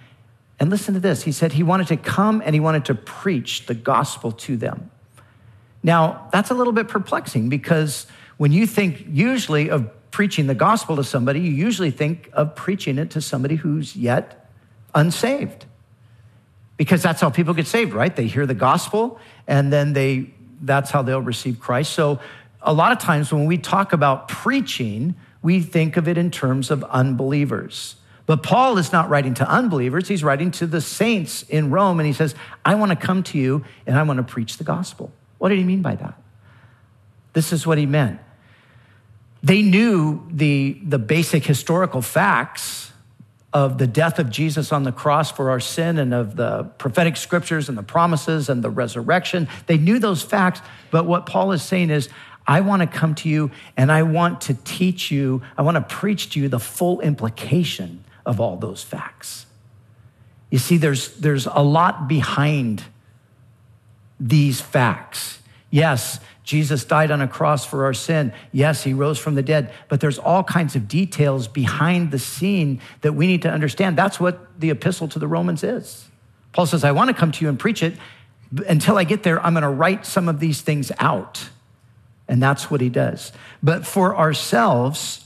And 0.59 0.69
listen 0.69 0.93
to 0.93 0.99
this 0.99 1.23
he 1.23 1.31
said 1.31 1.53
he 1.53 1.63
wanted 1.63 1.87
to 1.87 1.97
come 1.97 2.41
and 2.43 2.53
he 2.53 2.59
wanted 2.59 2.85
to 2.85 2.95
preach 2.95 3.65
the 3.65 3.73
gospel 3.73 4.31
to 4.31 4.57
them. 4.57 4.89
Now, 5.83 6.29
that's 6.31 6.49
a 6.49 6.53
little 6.53 6.73
bit 6.73 6.87
perplexing 6.87 7.49
because 7.49 8.07
when 8.37 8.51
you 8.51 8.65
think 8.65 9.05
usually 9.09 9.69
of 9.69 9.89
preaching 10.11 10.47
the 10.47 10.55
gospel 10.55 10.95
to 10.95 11.03
somebody, 11.03 11.39
you 11.39 11.51
usually 11.51 11.91
think 11.91 12.29
of 12.33 12.55
preaching 12.55 12.97
it 12.97 13.11
to 13.11 13.21
somebody 13.21 13.55
who's 13.55 13.95
yet 13.95 14.49
unsaved. 14.95 15.65
Because 16.77 17.03
that's 17.03 17.21
how 17.21 17.29
people 17.29 17.53
get 17.53 17.67
saved, 17.67 17.93
right? 17.93 18.15
They 18.15 18.27
hear 18.27 18.45
the 18.45 18.55
gospel 18.55 19.19
and 19.47 19.71
then 19.71 19.93
they 19.93 20.33
that's 20.63 20.91
how 20.91 21.01
they'll 21.01 21.21
receive 21.21 21.59
Christ. 21.59 21.91
So, 21.93 22.19
a 22.61 22.73
lot 22.73 22.93
of 22.93 22.99
times 22.99 23.33
when 23.33 23.45
we 23.45 23.57
talk 23.57 23.91
about 23.91 24.29
preaching, 24.29 25.15
we 25.41 25.59
think 25.59 25.97
of 25.97 26.07
it 26.07 26.17
in 26.17 26.31
terms 26.31 26.71
of 26.71 26.81
unbelievers. 26.85 27.97
But 28.25 28.41
Paul 28.41 28.77
is 28.77 28.93
not 28.93 29.09
writing 29.09 29.33
to 29.35 29.49
unbelievers, 29.49 30.07
he's 30.07 30.23
writing 30.23 30.49
to 30.51 30.65
the 30.65 30.79
saints 30.79 31.43
in 31.43 31.71
Rome, 31.71 31.99
and 31.99 32.07
he 32.07 32.13
says, 32.13 32.35
I 32.63 32.75
want 32.75 32.91
to 32.91 32.95
come 32.95 33.21
to 33.23 33.37
you 33.37 33.65
and 33.85 33.97
I 33.97 34.03
want 34.03 34.17
to 34.17 34.23
preach 34.23 34.57
the 34.57 34.63
gospel. 34.63 35.11
What 35.39 35.49
did 35.49 35.57
he 35.57 35.65
mean 35.65 35.81
by 35.81 35.95
that? 35.95 36.13
This 37.33 37.51
is 37.51 37.67
what 37.67 37.77
he 37.77 37.85
meant. 37.85 38.21
They 39.43 39.61
knew 39.61 40.25
the, 40.31 40.79
the 40.85 40.99
basic 40.99 41.43
historical 41.43 42.01
facts 42.01 42.92
of 43.53 43.77
the 43.77 43.87
death 43.87 44.17
of 44.17 44.29
Jesus 44.29 44.71
on 44.71 44.83
the 44.83 44.91
cross 44.91 45.31
for 45.31 45.51
our 45.51 45.59
sin 45.59 45.99
and 45.99 46.13
of 46.13 46.35
the 46.35 46.63
prophetic 46.79 47.15
scriptures 47.15 47.69
and 47.69 47.77
the 47.77 47.83
promises 47.83 48.49
and 48.49 48.63
the 48.63 48.69
resurrection. 48.69 49.47
They 49.67 49.77
knew 49.77 49.99
those 49.99 50.23
facts, 50.23 50.61
but 50.89 51.05
what 51.05 51.25
Paul 51.27 51.51
is 51.51 51.61
saying 51.61 51.91
is, 51.91 52.09
I 52.45 52.61
want 52.61 52.81
to 52.81 52.87
come 52.87 53.15
to 53.15 53.29
you 53.29 53.51
and 53.77 53.91
I 53.91 54.03
want 54.03 54.41
to 54.41 54.55
teach 54.65 55.11
you, 55.11 55.43
I 55.57 55.61
want 55.61 55.75
to 55.75 55.81
preach 55.81 56.31
to 56.31 56.39
you 56.39 56.49
the 56.49 56.59
full 56.59 56.99
implication 56.99 58.03
of 58.25 58.39
all 58.39 58.57
those 58.57 58.83
facts. 58.83 59.45
You 60.49 60.59
see, 60.59 60.77
there's, 60.77 61.15
there's 61.17 61.45
a 61.45 61.61
lot 61.61 62.07
behind 62.07 62.83
these 64.19 64.61
facts. 64.61 65.39
Yes, 65.69 66.19
Jesus 66.43 66.83
died 66.83 67.09
on 67.09 67.21
a 67.21 67.27
cross 67.27 67.65
for 67.65 67.85
our 67.85 67.93
sin. 67.93 68.33
Yes, 68.51 68.83
he 68.83 68.93
rose 68.93 69.17
from 69.17 69.35
the 69.35 69.41
dead, 69.41 69.71
but 69.87 70.01
there's 70.01 70.19
all 70.19 70.43
kinds 70.43 70.75
of 70.75 70.87
details 70.87 71.47
behind 71.47 72.11
the 72.11 72.19
scene 72.19 72.81
that 73.01 73.13
we 73.13 73.27
need 73.27 73.43
to 73.43 73.49
understand. 73.49 73.97
That's 73.97 74.19
what 74.19 74.59
the 74.59 74.69
epistle 74.69 75.07
to 75.09 75.19
the 75.19 75.27
Romans 75.27 75.63
is. 75.63 76.05
Paul 76.51 76.65
says, 76.65 76.83
I 76.83 76.91
want 76.91 77.09
to 77.09 77.13
come 77.13 77.31
to 77.31 77.45
you 77.45 77.49
and 77.49 77.57
preach 77.57 77.81
it. 77.81 77.95
Until 78.67 78.97
I 78.97 79.03
get 79.03 79.23
there, 79.23 79.43
I'm 79.43 79.53
going 79.53 79.63
to 79.63 79.69
write 79.69 80.05
some 80.05 80.29
of 80.29 80.39
these 80.39 80.61
things 80.61 80.91
out. 80.99 81.49
And 82.27 82.41
that's 82.41 82.69
what 82.69 82.81
he 82.81 82.89
does. 82.89 83.31
But 83.61 83.85
for 83.85 84.15
ourselves, 84.15 85.25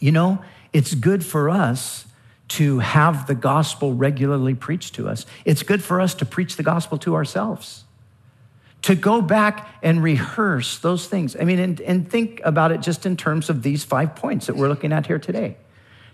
you 0.00 0.12
know, 0.12 0.42
it's 0.72 0.94
good 0.94 1.24
for 1.24 1.48
us 1.48 2.06
to 2.48 2.80
have 2.80 3.26
the 3.26 3.34
gospel 3.34 3.94
regularly 3.94 4.54
preached 4.54 4.94
to 4.96 5.08
us. 5.08 5.24
It's 5.44 5.62
good 5.62 5.82
for 5.82 6.00
us 6.00 6.14
to 6.16 6.24
preach 6.24 6.56
the 6.56 6.62
gospel 6.62 6.98
to 6.98 7.14
ourselves, 7.14 7.84
to 8.82 8.94
go 8.94 9.22
back 9.22 9.68
and 9.82 10.02
rehearse 10.02 10.78
those 10.78 11.06
things. 11.06 11.36
I 11.38 11.44
mean, 11.44 11.58
and, 11.58 11.80
and 11.80 12.10
think 12.10 12.40
about 12.44 12.72
it 12.72 12.80
just 12.82 13.06
in 13.06 13.16
terms 13.16 13.48
of 13.48 13.62
these 13.62 13.84
five 13.84 14.16
points 14.16 14.46
that 14.46 14.56
we're 14.56 14.68
looking 14.68 14.92
at 14.92 15.06
here 15.06 15.18
today. 15.18 15.56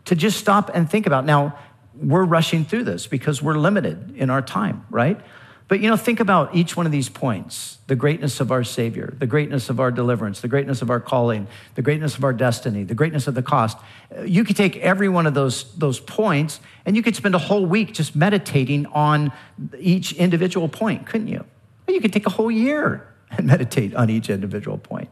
To 0.06 0.14
just 0.14 0.38
stop 0.38 0.70
and 0.74 0.88
think 0.90 1.06
about. 1.06 1.24
Now, 1.24 1.58
we're 1.94 2.24
rushing 2.24 2.64
through 2.64 2.84
this 2.84 3.06
because 3.06 3.42
we're 3.42 3.56
limited 3.56 4.14
in 4.16 4.30
our 4.30 4.42
time, 4.42 4.86
right? 4.90 5.20
But 5.66 5.80
you 5.80 5.90
know, 5.90 5.96
think 5.96 6.18
about 6.18 6.54
each 6.54 6.76
one 6.76 6.86
of 6.86 6.92
these 6.92 7.08
points 7.08 7.78
the 7.88 7.96
greatness 7.96 8.40
of 8.40 8.52
our 8.52 8.64
Savior, 8.64 9.14
the 9.18 9.26
greatness 9.26 9.70
of 9.70 9.80
our 9.80 9.90
deliverance, 9.90 10.42
the 10.42 10.48
greatness 10.48 10.82
of 10.82 10.90
our 10.90 11.00
calling, 11.00 11.46
the 11.74 11.80
greatness 11.80 12.16
of 12.16 12.24
our 12.24 12.34
destiny, 12.34 12.84
the 12.84 12.94
greatness 12.94 13.26
of 13.26 13.34
the 13.34 13.42
cost. 13.42 13.78
You 14.24 14.44
could 14.44 14.56
take 14.56 14.76
every 14.78 15.08
one 15.08 15.26
of 15.26 15.32
those, 15.32 15.74
those 15.74 15.98
points 15.98 16.60
and 16.84 16.96
you 16.96 17.02
could 17.02 17.16
spend 17.16 17.34
a 17.34 17.38
whole 17.38 17.64
week 17.64 17.94
just 17.94 18.14
meditating 18.14 18.84
on 18.86 19.32
each 19.78 20.12
individual 20.12 20.68
point, 20.68 21.06
couldn't 21.06 21.28
you? 21.28 21.46
You 21.88 22.00
could 22.00 22.12
take 22.12 22.26
a 22.26 22.30
whole 22.30 22.50
year 22.50 23.06
and 23.30 23.46
meditate 23.46 23.94
on 23.94 24.10
each 24.10 24.30
individual 24.30 24.78
point 24.78 25.08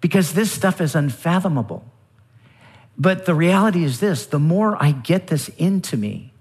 because 0.00 0.32
this 0.32 0.50
stuff 0.50 0.80
is 0.80 0.94
unfathomable. 0.94 1.84
But 2.96 3.26
the 3.26 3.34
reality 3.34 3.84
is 3.84 4.00
this 4.00 4.26
the 4.26 4.38
more 4.38 4.80
I 4.82 4.92
get 4.92 5.28
this 5.28 5.48
into 5.50 5.96
me, 5.96 6.32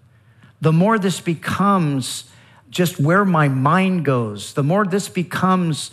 the 0.61 0.73
more 0.73 0.97
this 0.97 1.19
becomes 1.19 2.25
just 2.69 2.99
where 2.99 3.23
my 3.23 3.47
mind 3.47 4.05
goes, 4.05 4.53
the 4.53 4.63
more 4.63 4.85
this 4.85 5.07
becomes 5.07 5.91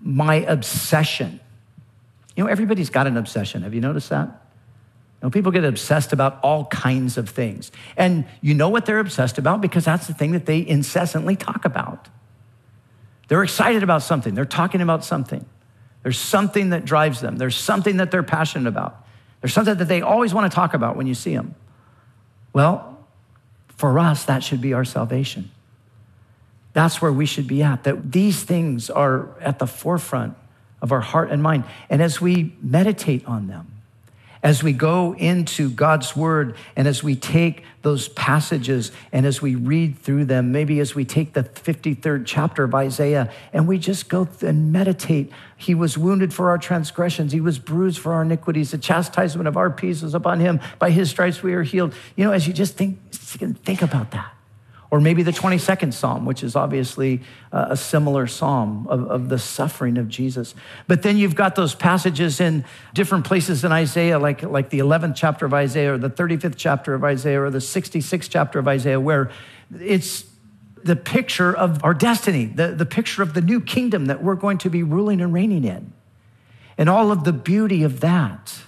my 0.00 0.36
obsession. 0.36 1.40
You 2.36 2.44
know, 2.44 2.50
everybody's 2.50 2.90
got 2.90 3.06
an 3.06 3.16
obsession. 3.16 3.62
Have 3.62 3.74
you 3.74 3.80
noticed 3.80 4.10
that? 4.10 4.26
You 4.26 5.26
know, 5.26 5.30
people 5.30 5.50
get 5.50 5.64
obsessed 5.64 6.12
about 6.12 6.38
all 6.42 6.66
kinds 6.66 7.16
of 7.16 7.28
things. 7.28 7.72
And 7.96 8.26
you 8.40 8.54
know 8.54 8.68
what 8.68 8.86
they're 8.86 8.98
obsessed 8.98 9.38
about 9.38 9.60
because 9.60 9.84
that's 9.84 10.06
the 10.06 10.14
thing 10.14 10.32
that 10.32 10.46
they 10.46 10.66
incessantly 10.66 11.36
talk 11.36 11.64
about. 11.64 12.08
They're 13.28 13.42
excited 13.42 13.82
about 13.82 14.02
something, 14.02 14.34
they're 14.34 14.44
talking 14.44 14.80
about 14.80 15.04
something. 15.04 15.44
There's 16.02 16.18
something 16.18 16.70
that 16.70 16.84
drives 16.84 17.20
them, 17.20 17.36
there's 17.36 17.56
something 17.56 17.96
that 17.96 18.10
they're 18.10 18.22
passionate 18.22 18.68
about, 18.68 19.04
there's 19.40 19.52
something 19.52 19.76
that 19.76 19.88
they 19.88 20.02
always 20.02 20.32
want 20.32 20.50
to 20.50 20.54
talk 20.54 20.74
about 20.74 20.96
when 20.96 21.06
you 21.06 21.14
see 21.14 21.34
them. 21.34 21.54
Well, 22.52 23.04
for 23.68 23.98
us, 23.98 24.24
that 24.24 24.42
should 24.42 24.60
be 24.60 24.72
our 24.72 24.84
salvation. 24.84 25.50
That's 26.72 27.02
where 27.02 27.12
we 27.12 27.26
should 27.26 27.46
be 27.46 27.62
at, 27.62 27.84
that 27.84 28.12
these 28.12 28.42
things 28.42 28.90
are 28.90 29.28
at 29.40 29.58
the 29.58 29.66
forefront 29.66 30.36
of 30.80 30.92
our 30.92 31.00
heart 31.00 31.30
and 31.30 31.42
mind. 31.42 31.64
And 31.90 32.02
as 32.02 32.20
we 32.20 32.54
meditate 32.62 33.26
on 33.26 33.46
them, 33.46 33.75
as 34.46 34.62
we 34.62 34.72
go 34.72 35.12
into 35.14 35.68
God's 35.68 36.14
word 36.14 36.54
and 36.76 36.86
as 36.86 37.02
we 37.02 37.16
take 37.16 37.64
those 37.82 38.06
passages 38.10 38.92
and 39.10 39.26
as 39.26 39.42
we 39.42 39.56
read 39.56 39.98
through 39.98 40.24
them, 40.24 40.52
maybe 40.52 40.78
as 40.78 40.94
we 40.94 41.04
take 41.04 41.32
the 41.32 41.42
53rd 41.42 42.22
chapter 42.24 42.62
of 42.62 42.72
Isaiah 42.72 43.28
and 43.52 43.66
we 43.66 43.76
just 43.76 44.08
go 44.08 44.28
and 44.42 44.70
meditate. 44.70 45.32
He 45.56 45.74
was 45.74 45.98
wounded 45.98 46.32
for 46.32 46.50
our 46.50 46.58
transgressions, 46.58 47.32
he 47.32 47.40
was 47.40 47.58
bruised 47.58 47.98
for 47.98 48.12
our 48.12 48.22
iniquities. 48.22 48.70
The 48.70 48.78
chastisement 48.78 49.48
of 49.48 49.56
our 49.56 49.68
peace 49.68 50.00
was 50.00 50.14
upon 50.14 50.38
him. 50.38 50.60
By 50.78 50.90
his 50.90 51.10
stripes 51.10 51.42
we 51.42 51.52
are 51.54 51.64
healed. 51.64 51.92
You 52.14 52.26
know, 52.26 52.30
as 52.30 52.46
you 52.46 52.52
just 52.52 52.76
think, 52.76 53.00
think 53.10 53.82
about 53.82 54.12
that. 54.12 54.35
Or 54.90 55.00
maybe 55.00 55.22
the 55.22 55.32
22nd 55.32 55.92
Psalm, 55.92 56.26
which 56.26 56.44
is 56.44 56.54
obviously 56.54 57.22
uh, 57.52 57.66
a 57.70 57.76
similar 57.76 58.26
psalm 58.26 58.86
of, 58.88 59.08
of, 59.10 59.28
the 59.28 59.38
suffering 59.38 59.98
of 59.98 60.08
Jesus. 60.08 60.54
But 60.86 61.02
then 61.02 61.16
you've 61.16 61.34
got 61.34 61.56
those 61.56 61.74
passages 61.74 62.40
in 62.40 62.64
different 62.94 63.24
places 63.24 63.64
in 63.64 63.72
Isaiah, 63.72 64.18
like, 64.18 64.42
like 64.42 64.70
the 64.70 64.78
11th 64.78 65.16
chapter 65.16 65.44
of 65.44 65.52
Isaiah, 65.52 65.94
or 65.94 65.98
the 65.98 66.10
35th 66.10 66.54
chapter 66.56 66.94
of 66.94 67.02
Isaiah, 67.02 67.42
or 67.42 67.50
the 67.50 67.58
66th 67.58 68.28
chapter 68.30 68.60
of 68.60 68.68
Isaiah, 68.68 69.00
where 69.00 69.30
it's 69.76 70.24
the 70.86 70.96
picture 70.96 71.54
of 71.54 71.82
our 71.84 71.94
destiny, 71.94 72.46
the, 72.46 72.68
the 72.68 72.86
picture 72.86 73.22
of 73.22 73.34
the 73.34 73.40
new 73.40 73.60
kingdom 73.60 74.06
that 74.06 74.22
we're 74.22 74.36
going 74.36 74.58
to 74.58 74.70
be 74.70 74.82
ruling 74.84 75.20
and 75.20 75.32
reigning 75.32 75.64
in, 75.64 75.92
and 76.78 76.88
all 76.88 77.10
of 77.10 77.24
the 77.24 77.32
beauty 77.32 77.82
of 77.82 78.00
that. 78.00 78.60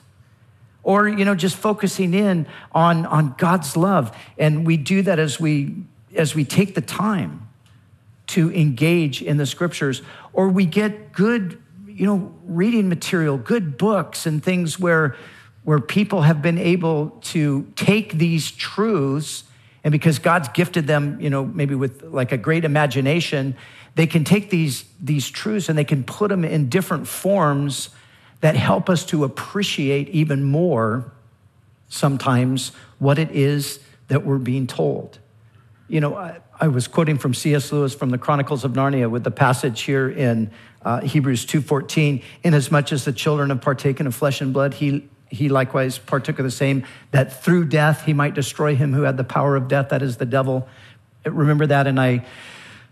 Or 0.83 1.07
you 1.07 1.25
know 1.25 1.35
just 1.35 1.57
focusing 1.57 2.15
in 2.15 2.47
on 2.73 3.05
on 3.05 3.35
god's 3.37 3.77
love. 3.77 4.17
And 4.39 4.67
we 4.67 4.79
do 4.79 5.03
that 5.03 5.19
as 5.19 5.39
we 5.39 5.85
as 6.19 6.35
we 6.35 6.45
take 6.45 6.75
the 6.75 6.81
time 6.81 7.49
to 8.29 8.53
engage 8.53 9.23
in 9.23 9.39
the 9.39 9.47
scriptures, 9.47 10.03
or 10.33 10.49
we 10.49 10.67
get 10.67 11.13
good, 11.13 11.61
you 11.87 12.07
know, 12.07 12.35
reading 12.45 12.89
material, 12.89 13.39
good 13.39 13.79
books 13.79 14.27
and 14.27 14.43
things 14.43 14.79
where, 14.79 15.17
where 15.65 15.81
people 15.81 16.23
have 16.23 16.43
been 16.43 16.59
able 16.59 17.11
to 17.23 17.67
take 17.77 18.13
these 18.15 18.51
truths 18.51 19.45
and 19.85 19.93
because 19.93 20.19
God's 20.19 20.49
gifted 20.49 20.87
them, 20.87 21.21
you 21.21 21.31
know, 21.31 21.47
maybe 21.47 21.75
with 21.75 22.03
like 22.03 22.33
a 22.33 22.37
great 22.37 22.65
imagination, 22.65 23.57
they 23.95 24.07
can 24.07 24.25
take 24.25 24.51
these, 24.51 24.85
these 25.01 25.31
truths 25.31 25.69
and 25.69 25.79
they 25.79 25.85
can 25.85 26.05
put 26.05 26.29
them 26.29 26.45
in 26.45 26.69
different 26.69 27.09
forms 27.09 27.91
that 28.41 28.55
help 28.55 28.91
us 28.91 29.05
to 29.07 29.25
appreciate 29.25 30.09
even 30.11 30.45
more 30.45 31.13
sometimes 31.89 32.73
what 32.99 33.19
it 33.19 33.31
is 33.31 33.81
that 34.09 34.25
we're 34.25 34.39
being 34.39 34.67
told. 34.67 35.19
You 35.89 36.01
know, 36.01 36.17
I, 36.17 36.39
I 36.61 36.69
was 36.69 36.87
quoting 36.87 37.17
from 37.17 37.33
C.S. 37.33 37.73
Lewis 37.73 37.95
from 37.95 38.11
the 38.11 38.19
Chronicles 38.19 38.63
of 38.63 38.73
Narnia 38.73 39.11
with 39.11 39.25
the 39.25 39.31
passage 39.31 39.81
here 39.81 40.11
in 40.11 40.51
uh, 40.83 41.01
Hebrews 41.01 41.47
2.14, 41.47 42.23
inasmuch 42.45 42.93
as 42.93 43.07
the 43.07 43.13
children 43.13 43.49
have 43.49 43.63
partaken 43.63 44.07
of 44.07 44.15
flesh 44.15 44.41
and 44.43 44.53
blood, 44.53 44.75
he, 44.75 45.09
he 45.31 45.49
likewise 45.49 45.99
partook 45.99 46.39
of 46.39 46.45
the 46.45 46.51
same, 46.51 46.85
that 47.11 47.43
through 47.43 47.65
death 47.65 48.05
he 48.05 48.13
might 48.13 48.35
destroy 48.35 48.77
him 48.77 48.93
who 48.93 49.03
had 49.03 49.17
the 49.17 49.25
power 49.25 49.57
of 49.57 49.67
death, 49.67 49.89
that 49.89 50.03
is 50.03 50.19
the 50.19 50.27
devil. 50.27 50.69
Remember 51.25 51.67
that? 51.67 51.87
And 51.87 51.99
I 51.99 52.27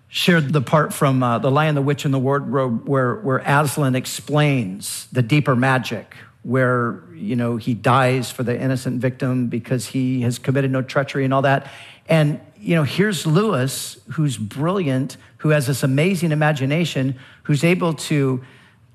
shared 0.08 0.52
the 0.52 0.62
part 0.62 0.94
from 0.94 1.22
uh, 1.22 1.38
The 1.38 1.50
Lion, 1.50 1.74
the 1.74 1.82
Witch, 1.82 2.04
and 2.04 2.14
the 2.14 2.18
Wardrobe 2.18 2.88
where, 2.88 3.16
where 3.16 3.38
Aslan 3.38 3.94
explains 3.94 5.06
the 5.12 5.22
deeper 5.22 5.54
magic, 5.54 6.16
where, 6.42 7.02
you 7.14 7.36
know, 7.36 7.56
he 7.56 7.74
dies 7.74 8.30
for 8.30 8.42
the 8.42 8.58
innocent 8.58 9.00
victim 9.00 9.48
because 9.48 9.86
he 9.86 10.22
has 10.22 10.38
committed 10.38 10.70
no 10.70 10.80
treachery 10.80 11.24
and 11.24 11.34
all 11.34 11.42
that. 11.42 11.70
And, 12.08 12.40
you 12.58 12.74
know, 12.74 12.82
here's 12.82 13.26
Lewis, 13.26 13.98
who's 14.12 14.36
brilliant, 14.36 15.16
who 15.38 15.50
has 15.50 15.66
this 15.66 15.82
amazing 15.82 16.32
imagination, 16.32 17.18
who's 17.44 17.64
able 17.64 17.94
to 17.94 18.44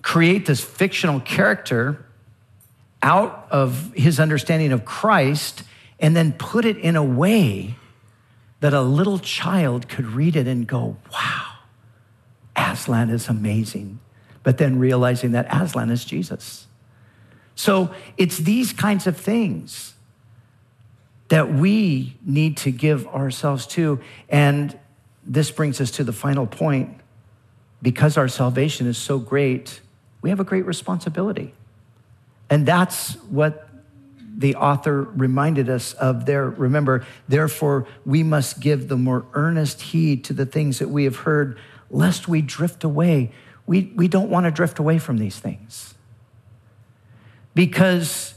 create 0.02 0.45
this 0.45 0.62
fictional 0.62 1.19
character 1.19 2.06
out 3.02 3.47
of 3.52 3.91
his 3.93 4.19
understanding 4.19 4.71
of 4.71 4.86
Christ 4.86 5.63
and 6.00 6.15
then 6.15 6.34
put 6.34 6.65
it 6.65 6.78
in 6.78 6.95
a 6.95 7.04
way 7.04 7.76
that 8.60 8.74
a 8.74 8.82
little 8.82 9.19
child 9.19 9.88
could 9.88 10.06
read 10.06 10.36
it 10.36 10.47
and 10.47 10.67
go, 10.67 10.97
wow, 11.12 11.54
Aslan 12.56 13.10
is 13.10 13.28
amazing. 13.28 14.00
But 14.43 14.58
then 14.58 14.80
realizing 14.80 15.32
that 15.32 15.47
Aslan 15.52 15.89
is 15.89 16.06
Jesus. 16.06 16.67
So 17.56 17.93
it's 18.17 18.38
these 18.38 18.74
kinds 18.74 19.08
of 19.08 19.17
things 19.17 19.90
that 21.31 21.49
we 21.49 22.17
need 22.25 22.57
to 22.57 22.69
give 22.71 23.07
ourselves 23.07 23.65
to. 23.65 24.01
And 24.27 24.77
this 25.25 25.49
brings 25.49 25.79
us 25.79 25.89
to 25.91 26.03
the 26.03 26.11
final 26.11 26.45
point. 26.45 26.99
Because 27.81 28.17
our 28.17 28.27
salvation 28.27 28.85
is 28.85 28.97
so 28.97 29.17
great, 29.17 29.79
we 30.21 30.29
have 30.29 30.41
a 30.41 30.43
great 30.43 30.65
responsibility. 30.65 31.53
And 32.49 32.65
that's 32.65 33.13
what 33.29 33.69
the 34.37 34.55
author 34.55 35.03
reminded 35.03 35.69
us 35.69 35.93
of 35.93 36.25
there. 36.25 36.49
Remember, 36.49 37.05
therefore, 37.29 37.87
we 38.05 38.23
must 38.23 38.59
give 38.59 38.89
the 38.89 38.97
more 38.97 39.25
earnest 39.33 39.81
heed 39.81 40.25
to 40.25 40.33
the 40.33 40.45
things 40.45 40.79
that 40.79 40.89
we 40.89 41.05
have 41.05 41.15
heard, 41.15 41.57
lest 41.89 42.27
we 42.27 42.41
drift 42.41 42.83
away. 42.83 43.31
We, 43.65 43.93
we 43.95 44.09
don't 44.09 44.29
want 44.29 44.47
to 44.47 44.51
drift 44.51 44.79
away 44.79 44.99
from 44.99 45.17
these 45.17 45.39
things. 45.39 45.93
Because 47.55 48.33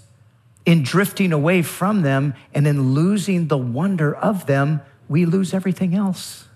in 0.66 0.83
drifting 0.83 1.33
away 1.33 1.62
from 1.62 2.03
them 2.03 2.35
and 2.55 2.66
in 2.66 2.94
losing 2.94 3.48
the 3.48 3.59
wonder 3.59 4.14
of 4.14 4.46
them, 4.46 4.81
we 5.09 5.27
lose 5.27 5.53
everything 5.53 5.94
else. 5.94 6.46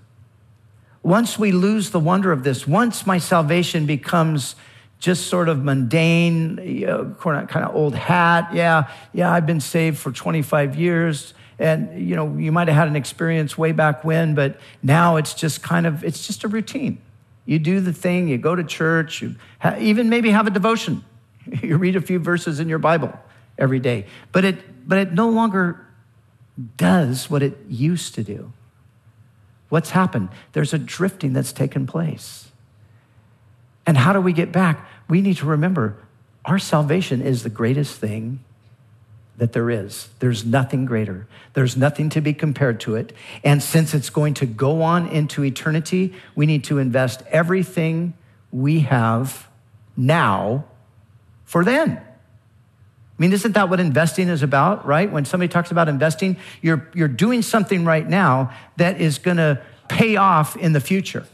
Once 1.03 1.39
we 1.39 1.53
lose 1.53 1.91
the 1.91 2.01
wonder 2.01 2.33
of 2.33 2.43
this, 2.43 2.67
once 2.67 3.07
my 3.07 3.19
salvation 3.19 3.87
becomes 3.87 4.57
just 4.99 5.29
sort 5.29 5.49
of 5.49 5.63
mundane, 5.63 6.59
you 6.63 6.87
know, 6.87 7.15
kind 7.21 7.65
of 7.65 7.75
old 7.75 7.95
hat. 7.95 8.53
Yeah, 8.53 8.91
yeah, 9.13 9.33
I've 9.33 9.47
been 9.47 9.61
saved 9.61 9.99
for 9.99 10.11
25 10.11 10.77
years. 10.77 11.35
And, 11.61 12.09
you 12.09 12.17
know, 12.17 12.37
you 12.37 12.53
might 12.53 12.69
have 12.69 12.77
had 12.77 12.89
an 12.89 12.97
experience 12.97 13.57
way 13.57 13.73
back 13.73 14.05
when, 14.05 14.35
but 14.35 14.61
now 14.83 15.17
it's 15.17 15.35
just 15.35 15.63
kind 15.63 15.87
of, 15.87 16.05
it's 16.05 16.27
just 16.27 16.45
a 16.45 16.49
routine. 16.49 16.99
You 17.47 17.59
do 17.59 17.81
the 17.81 17.93
thing, 17.93 18.29
you 18.29 18.39
go 18.39 18.55
to 18.55 18.65
church, 18.65 19.23
you 19.23 19.37
ha- 19.61 19.77
even 19.79 20.09
maybe 20.09 20.31
have 20.31 20.47
a 20.47 20.51
devotion. 20.51 21.05
You 21.63 21.79
read 21.79 21.97
a 21.97 22.03
few 22.03 22.19
verses 22.19 22.61
in 22.61 22.69
your 22.69 22.79
Bible 22.79 23.19
every 23.59 23.81
day. 23.81 24.07
But 24.33 24.45
it, 24.45 24.89
but 24.89 24.99
it 24.99 25.13
no 25.13 25.29
longer 25.29 25.85
does 26.77 27.29
what 27.29 27.43
it 27.43 27.59
used 27.69 28.15
to 28.15 28.23
do. 28.23 28.53
What's 29.69 29.91
happened? 29.91 30.31
There's 30.53 30.73
a 30.73 30.79
drifting 30.79 31.33
that's 31.33 31.53
taken 31.53 31.87
place. 31.87 32.49
And 33.87 33.97
how 33.97 34.13
do 34.13 34.21
we 34.21 34.33
get 34.33 34.53
back? 34.53 34.87
We 35.09 35.21
need 35.21 35.37
to 35.39 35.47
remember 35.47 35.97
our 36.45 36.59
salvation 36.59 37.21
is 37.21 37.43
the 37.43 37.51
greatest 37.51 37.99
thing 37.99 38.43
that 39.37 39.53
there 39.53 39.71
is. 39.71 40.09
There's 40.19 40.45
nothing 40.45 40.87
greater. 40.87 41.27
There's 41.53 41.77
nothing 41.77 42.09
to 42.11 42.21
be 42.21 42.33
compared 42.33 42.81
to 42.81 42.97
it. 42.97 43.13
And 43.45 43.63
since 43.63 43.95
it's 43.95 44.11
going 44.11 44.35
to 44.35 44.47
go 44.47 44.83
on 44.83 45.07
into 45.09 45.45
eternity, 45.45 46.15
we 46.35 46.47
need 46.47 46.65
to 46.65 46.79
invest 46.79 47.23
everything 47.31 48.15
we 48.51 48.81
have 48.81 49.49
now 49.97 50.65
for 51.45 51.65
then. 51.65 52.01
I 53.19 53.23
mean, 53.23 53.33
isn't 53.33 53.53
that 53.53 53.69
what 53.69 53.81
investing 53.81 54.29
is 54.29 54.43
about, 54.43 54.87
right? 54.87 55.11
When 55.11 55.25
somebody 55.25 55.49
talks 55.49 55.73
about 55.73 55.89
investing, 55.89 56.37
you're, 56.63 56.89
you're 56.95 57.09
doing 57.09 57.43
something 57.43 57.85
right 57.85 58.09
now 58.09 58.53
that 58.77 59.01
is 59.01 59.19
going 59.19 59.39
to 59.39 59.61
pay 59.89 60.15
off 60.15 60.57
in 60.57 60.73
the 60.73 60.81
future. 60.81 61.27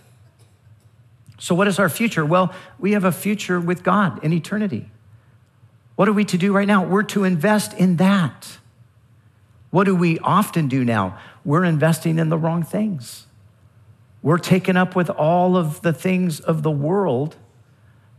So, 1.39 1.55
what 1.55 1.69
is 1.69 1.79
our 1.79 1.91
future? 1.91 2.25
Well, 2.25 2.55
we 2.79 2.93
have 2.93 3.05
a 3.05 3.13
future 3.13 3.61
with 3.61 3.83
God 3.83 4.23
in 4.25 4.33
eternity. 4.33 4.89
What 5.97 6.09
are 6.09 6.13
we 6.13 6.25
to 6.25 6.39
do 6.39 6.55
right 6.55 6.67
now? 6.67 6.85
We're 6.85 7.03
to 7.05 7.25
invest 7.25 7.75
in 7.75 7.97
that. 7.97 8.59
What 9.71 9.85
do 9.85 9.95
we 9.95 10.19
often 10.21 10.69
do 10.69 10.85
now? 10.85 11.19
We're 11.45 11.65
investing 11.65 12.19
in 12.19 12.31
the 12.31 12.39
wrong 12.39 12.63
things. 12.63 13.27
We're 14.23 14.39
taken 14.39 14.77
up 14.77 14.97
with 14.97 15.11
all 15.11 15.57
of 15.57 15.83
the 15.83 15.93
things 15.93 16.41
of 16.41 16.63
the 16.63 16.71
world 16.71 17.37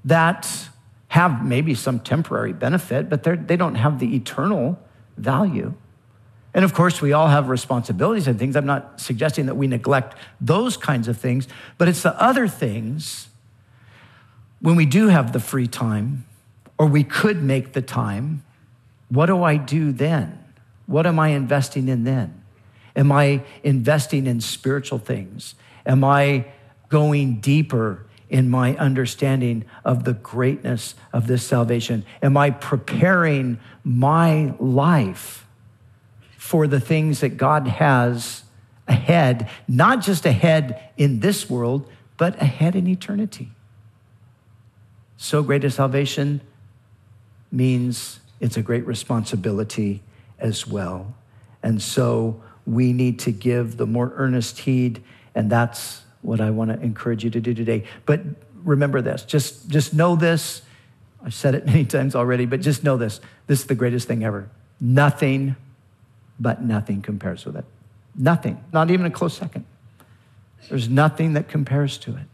that 0.04 0.69
have 1.15 1.45
maybe 1.45 1.73
some 1.73 1.97
temporary 2.01 2.51
benefit, 2.51 3.10
but 3.10 3.23
they 3.23 3.56
don't 3.56 3.75
have 3.75 3.99
the 3.99 4.17
eternal 4.17 4.78
value. 5.15 5.73
And 6.54 6.65
of 6.65 6.73
course, 6.73 7.01
we 7.01 7.13
all 7.13 7.30
have 7.30 7.47
responsibilities 7.47 8.28
and 8.28 8.38
things. 8.38 8.58
I'm 8.58 8.65
not 8.65 8.99
suggesting 8.99 9.45
that 9.45 9.56
we 9.56 9.65
neglect 9.65 10.17
those 10.41 10.75
kinds 10.75 11.08
of 11.08 11.17
things, 11.17 11.47
but 11.78 11.88
it's 11.88 12.04
the 12.04 12.21
other 12.21 12.49
things 12.49 13.30
when 14.60 14.75
we 14.75 14.86
do 14.86 15.08
have 15.08 15.32
the 15.32 15.39
free 15.39 15.67
time 15.67 16.25
or 16.78 16.86
we 16.86 17.06
could 17.06 17.41
make 17.41 17.71
the 17.71 17.82
time, 17.82 18.43
what 19.08 19.28
do 19.28 19.41
I 19.41 19.56
do 19.56 19.93
then? 19.93 20.43
What 20.86 21.08
am 21.08 21.17
I 21.17 21.30
investing 21.30 21.88
in 21.88 22.04
then? 22.04 22.43
Am 22.93 23.10
I 23.10 23.41
investing 23.63 24.28
in 24.28 24.41
spiritual 24.41 24.99
things? 24.99 25.56
Am 25.86 26.04
I 26.04 26.47
going 26.89 27.39
deeper 27.39 28.06
in 28.29 28.49
my 28.49 28.75
understanding 28.77 29.65
of 29.83 30.03
the 30.03 30.13
greatness 30.13 30.95
of 31.13 31.27
this 31.27 31.45
salvation? 31.45 32.05
Am 32.21 32.38
I 32.38 32.49
preparing 32.51 33.59
my 33.83 34.53
life 34.59 35.45
for 36.38 36.67
the 36.67 36.79
things 36.79 37.21
that 37.21 37.38
God 37.38 37.67
has 37.67 38.43
ahead, 38.88 39.49
not 39.67 40.01
just 40.01 40.25
ahead 40.25 40.89
in 40.97 41.19
this 41.19 41.49
world, 41.49 41.89
but 42.17 42.41
ahead 42.41 42.75
in 42.75 42.88
eternity? 42.88 43.51
So 45.17 45.43
great 45.43 45.63
a 45.63 45.71
salvation 45.71 46.41
means 47.51 48.19
it's 48.39 48.57
a 48.57 48.61
great 48.61 48.85
responsibility 48.85 50.03
as 50.39 50.67
well. 50.67 51.15
And 51.63 51.81
so 51.81 52.41
we 52.65 52.93
need 52.93 53.19
to 53.19 53.31
give 53.31 53.77
the 53.77 53.85
more 53.85 54.13
earnest 54.15 54.59
heed, 54.59 55.03
and 55.33 55.51
that's 55.51 56.01
what 56.25 56.41
I 56.41 56.49
want 56.51 56.71
to 56.71 56.79
encourage 56.81 57.23
you 57.23 57.29
to 57.31 57.39
do 57.39 57.53
today. 57.53 57.83
But 58.05 58.21
remember 58.63 59.01
this 59.01 59.23
just, 59.23 59.69
just 59.69 59.93
know 59.93 60.15
this. 60.15 60.61
I've 61.23 61.33
said 61.33 61.55
it 61.55 61.65
many 61.65 61.85
times 61.85 62.15
already, 62.15 62.45
but 62.45 62.61
just 62.61 62.83
know 62.83 62.97
this. 62.97 63.19
This 63.47 63.61
is 63.61 63.65
the 63.65 63.75
greatest 63.75 64.07
thing 64.07 64.23
ever. 64.23 64.49
Nothing 64.79 65.55
but 66.39 66.61
nothing 66.61 67.01
compares 67.01 67.45
with 67.45 67.55
it. 67.55 67.65
Nothing, 68.15 68.63
not 68.71 68.91
even 68.91 69.05
a 69.05 69.11
close 69.11 69.38
second. 69.38 69.65
There's 70.69 70.89
nothing 70.89 71.33
that 71.33 71.47
compares 71.47 71.97
to 71.99 72.15
it 72.15 72.25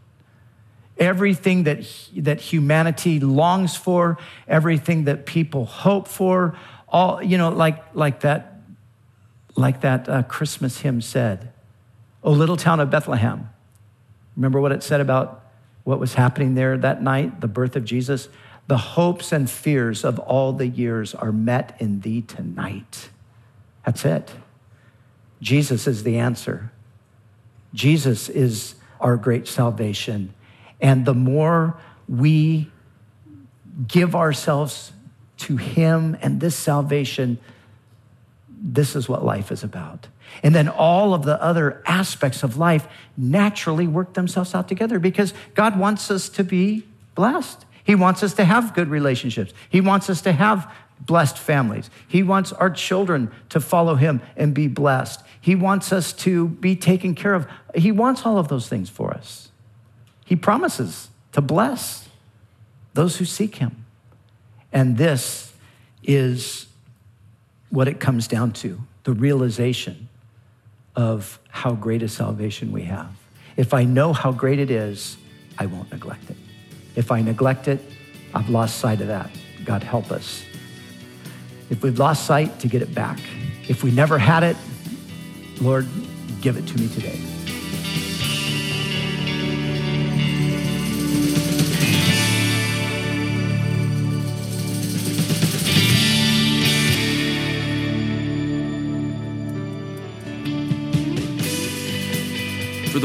everything 0.98 1.64
that, 1.64 1.84
that 2.16 2.40
humanity 2.40 3.20
longs 3.20 3.76
for, 3.76 4.18
everything 4.46 5.04
that 5.04 5.26
people 5.26 5.64
hope 5.66 6.06
for, 6.08 6.56
all, 6.88 7.22
you 7.22 7.38
know, 7.38 7.48
like, 7.48 7.82
like 7.94 8.20
that, 8.20 8.60
like 9.56 9.80
that 9.80 10.08
uh, 10.08 10.22
Christmas 10.22 10.78
hymn 10.80 11.00
said, 11.00 11.52
O 12.22 12.30
little 12.30 12.56
town 12.56 12.80
of 12.80 12.90
Bethlehem. 12.90 13.48
Remember 14.36 14.60
what 14.60 14.72
it 14.72 14.82
said 14.82 15.00
about 15.00 15.44
what 15.84 15.98
was 15.98 16.14
happening 16.14 16.54
there 16.54 16.76
that 16.78 17.02
night, 17.02 17.40
the 17.40 17.48
birth 17.48 17.76
of 17.76 17.84
Jesus? 17.84 18.28
The 18.68 18.78
hopes 18.78 19.32
and 19.32 19.50
fears 19.50 20.04
of 20.04 20.18
all 20.18 20.52
the 20.52 20.66
years 20.66 21.14
are 21.14 21.32
met 21.32 21.76
in 21.80 22.00
thee 22.00 22.22
tonight. 22.22 23.10
That's 23.84 24.04
it. 24.04 24.30
Jesus 25.40 25.86
is 25.86 26.04
the 26.04 26.18
answer. 26.18 26.70
Jesus 27.74 28.28
is 28.28 28.76
our 29.00 29.16
great 29.16 29.48
salvation. 29.48 30.32
And 30.80 31.04
the 31.04 31.14
more 31.14 31.76
we 32.08 32.70
give 33.88 34.14
ourselves 34.14 34.92
to 35.38 35.56
Him 35.56 36.16
and 36.22 36.40
this 36.40 36.54
salvation, 36.54 37.38
this 38.48 38.94
is 38.94 39.08
what 39.08 39.24
life 39.24 39.50
is 39.50 39.64
about. 39.64 40.06
And 40.42 40.54
then 40.54 40.68
all 40.68 41.14
of 41.14 41.24
the 41.24 41.40
other 41.42 41.82
aspects 41.86 42.42
of 42.42 42.56
life 42.56 42.86
naturally 43.16 43.86
work 43.86 44.14
themselves 44.14 44.54
out 44.54 44.68
together 44.68 44.98
because 44.98 45.34
God 45.54 45.78
wants 45.78 46.10
us 46.10 46.28
to 46.30 46.44
be 46.44 46.84
blessed. 47.14 47.64
He 47.84 47.94
wants 47.94 48.22
us 48.22 48.34
to 48.34 48.44
have 48.44 48.74
good 48.74 48.88
relationships. 48.88 49.52
He 49.68 49.80
wants 49.80 50.08
us 50.08 50.20
to 50.22 50.32
have 50.32 50.72
blessed 51.00 51.38
families. 51.38 51.90
He 52.06 52.22
wants 52.22 52.52
our 52.52 52.70
children 52.70 53.30
to 53.48 53.60
follow 53.60 53.96
Him 53.96 54.22
and 54.36 54.54
be 54.54 54.68
blessed. 54.68 55.22
He 55.40 55.56
wants 55.56 55.92
us 55.92 56.12
to 56.12 56.48
be 56.48 56.76
taken 56.76 57.14
care 57.14 57.34
of. 57.34 57.46
He 57.74 57.90
wants 57.90 58.24
all 58.24 58.38
of 58.38 58.48
those 58.48 58.68
things 58.68 58.88
for 58.88 59.10
us. 59.12 59.50
He 60.24 60.36
promises 60.36 61.08
to 61.32 61.40
bless 61.40 62.08
those 62.94 63.16
who 63.16 63.24
seek 63.24 63.56
him. 63.56 63.84
And 64.72 64.96
this 64.96 65.52
is 66.02 66.66
what 67.70 67.88
it 67.88 68.00
comes 68.00 68.28
down 68.28 68.52
to 68.52 68.80
the 69.04 69.12
realization 69.12 70.08
of 70.96 71.38
how 71.48 71.72
great 71.72 72.02
a 72.02 72.08
salvation 72.08 72.72
we 72.72 72.82
have. 72.82 73.10
If 73.56 73.74
I 73.74 73.84
know 73.84 74.12
how 74.12 74.32
great 74.32 74.58
it 74.58 74.70
is, 74.70 75.16
I 75.58 75.66
won't 75.66 75.90
neglect 75.90 76.30
it. 76.30 76.36
If 76.96 77.10
I 77.10 77.22
neglect 77.22 77.68
it, 77.68 77.80
I've 78.34 78.48
lost 78.48 78.78
sight 78.78 79.00
of 79.00 79.08
that. 79.08 79.30
God 79.64 79.82
help 79.82 80.10
us. 80.10 80.44
If 81.70 81.82
we've 81.82 81.98
lost 81.98 82.26
sight, 82.26 82.58
to 82.60 82.68
get 82.68 82.82
it 82.82 82.94
back. 82.94 83.18
If 83.68 83.82
we 83.82 83.90
never 83.90 84.18
had 84.18 84.42
it, 84.42 84.56
Lord, 85.60 85.86
give 86.40 86.56
it 86.56 86.66
to 86.66 86.78
me 86.78 86.88
today. 86.88 87.41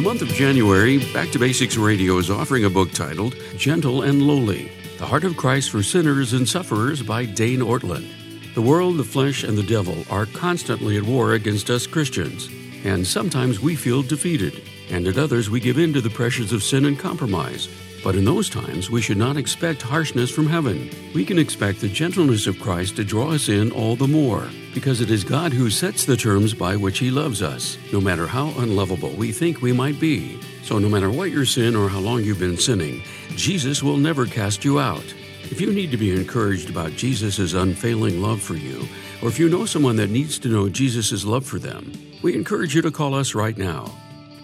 Month 0.08 0.22
of 0.22 0.30
January, 0.30 1.00
Back 1.12 1.32
to 1.32 1.38
Basics 1.38 1.76
Radio 1.76 2.17
is 2.17 2.32
offering 2.32 2.63
a 2.63 2.70
book 2.70 2.93
titled 2.93 3.36
Gentle 3.58 4.04
and 4.04 4.22
Lowly 4.22 4.72
The 5.00 5.06
Heart 5.06 5.26
of 5.26 5.36
Christ 5.36 5.70
for 5.70 5.84
Sinners 5.84 6.32
and 6.32 6.48
Sufferers 6.48 7.04
by 7.04 7.26
Dane 7.26 7.60
Ortlund. 7.60 8.08
The 8.56 8.62
world, 8.62 8.96
the 8.96 9.04
flesh, 9.04 9.43
and 9.43 9.58
the 9.58 9.63
devil 9.63 10.06
are 10.10 10.26
constantly 10.28 10.96
at 10.96 11.04
war 11.04 11.34
against 11.34 11.70
us 11.70 11.86
Christians, 11.86 12.50
and 12.86 13.06
sometimes 13.06 13.60
we 13.60 13.76
feel 13.76 14.02
defeated, 14.02 14.63
and 14.89 15.06
at 15.08 15.17
others 15.17 15.50
we 15.50 15.60
give 15.60 15.78
in 15.78 15.91
to 15.91 16.00
the 16.00 16.10
pressures 16.10 16.54
of 16.54 16.63
sin 16.63 16.86
and 16.86 16.98
compromise. 16.98 17.67
But 18.08 18.15
in 18.15 18.24
those 18.24 18.50
times, 18.50 18.89
we 18.89 19.02
should 19.02 19.17
not 19.17 19.36
expect 19.36 19.82
harshness 19.82 20.32
from 20.32 20.48
heaven. 20.48 20.89
We 21.13 21.26
can 21.26 21.38
expect 21.38 21.82
the 21.82 21.89
gentleness 21.89 22.48
of 22.48 22.58
Christ 22.58 22.96
to 22.96 23.04
draw 23.04 23.34
us 23.34 23.50
in 23.50 23.70
all 23.72 23.98
the 23.98 24.08
more, 24.08 24.48
because 24.74 25.02
it 25.02 25.12
is 25.12 25.26
God 25.26 25.52
who 25.52 25.70
sets 25.70 26.06
the 26.06 26.15
terms 26.15 26.54
by 26.54 26.78
which 26.78 27.00
He 27.00 27.12
loves 27.12 27.41
us, 27.41 27.78
no 27.91 28.00
matter 28.00 28.26
how 28.26 28.54
unlovable 28.60 29.10
we 29.10 29.34
think 29.34 29.62
we 29.62 29.74
might 29.74 30.00
be. 30.00 30.39
So, 30.63 30.80
no 30.80 30.88
matter 30.88 31.12
what 31.12 31.32
your 31.32 31.43
sin 31.43 31.76
or 31.76 31.89
how 31.89 32.00
long 32.00 32.24
you've 32.24 32.39
been 32.39 32.56
sinning, 32.56 33.04
Jesus 33.32 33.84
will 33.84 33.98
never 33.98 34.26
cast 34.26 34.63
you 34.63 34.80
out. 34.80 35.13
If 35.52 35.60
you 35.60 35.74
need 35.74 35.91
to 35.91 35.98
be 35.98 36.15
encouraged 36.15 36.70
about 36.70 36.93
Jesus' 36.93 37.56
unfailing 37.56 38.22
love 38.22 38.41
for 38.41 38.56
you, 38.56 38.88
or 39.22 39.28
if 39.28 39.38
you 39.38 39.50
know 39.50 39.65
someone 39.65 39.98
that 39.98 40.12
needs 40.12 40.39
to 40.39 40.48
know 40.48 40.70
Jesus' 40.70 41.26
love 41.26 41.46
for 41.46 41.60
them, 41.60 41.91
we 42.22 42.36
encourage 42.36 42.74
you 42.74 42.82
to 42.84 42.89
call 42.89 43.13
us 43.13 43.36
right 43.36 43.58
now 43.58 43.93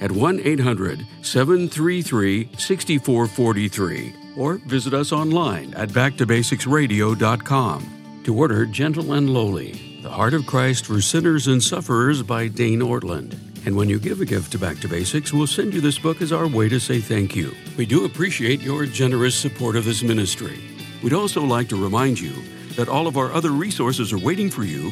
at 0.03 0.11
1 0.11 0.41
800 0.43 1.07
733 1.21 2.49
6443 2.57 4.13
or 4.35 4.55
visit 4.55 4.93
us 4.93 5.11
online 5.11 5.73
at 5.75 5.89
backtobasicsradio.com 5.89 8.21
to 8.25 8.35
order 8.35 8.65
Gentle 8.65 9.13
and 9.13 9.29
Lowly, 9.29 9.99
The 10.01 10.09
Heart 10.09 10.33
of 10.33 10.45
Christ 10.45 10.85
for 10.85 11.01
Sinners 11.01 11.47
and 11.47 11.63
Sufferers 11.63 12.21
by 12.21 12.47
Dane 12.47 12.81
Ortlund. 12.81 13.39
And 13.65 13.77
when 13.77 13.89
you 13.89 13.99
give 13.99 14.21
a 14.21 14.25
gift 14.25 14.51
to 14.53 14.59
Back 14.59 14.79
to 14.79 14.89
Basics, 14.89 15.31
we'll 15.31 15.47
send 15.47 15.73
you 15.73 15.79
this 15.79 15.99
book 15.99 16.21
as 16.21 16.33
our 16.33 16.47
way 16.47 16.67
to 16.67 16.79
say 16.79 16.99
thank 16.99 17.35
you. 17.35 17.53
We 17.77 17.85
do 17.85 18.05
appreciate 18.05 18.61
your 18.61 18.85
generous 18.85 19.35
support 19.35 19.77
of 19.77 19.85
this 19.85 20.03
ministry. 20.03 20.59
We'd 21.01 21.13
also 21.13 21.43
like 21.43 21.69
to 21.69 21.81
remind 21.81 22.19
you 22.19 22.33
that 22.75 22.89
all 22.89 23.07
of 23.07 23.17
our 23.17 23.31
other 23.31 23.51
resources 23.51 24.11
are 24.11 24.17
waiting 24.17 24.49
for 24.49 24.63
you 24.63 24.91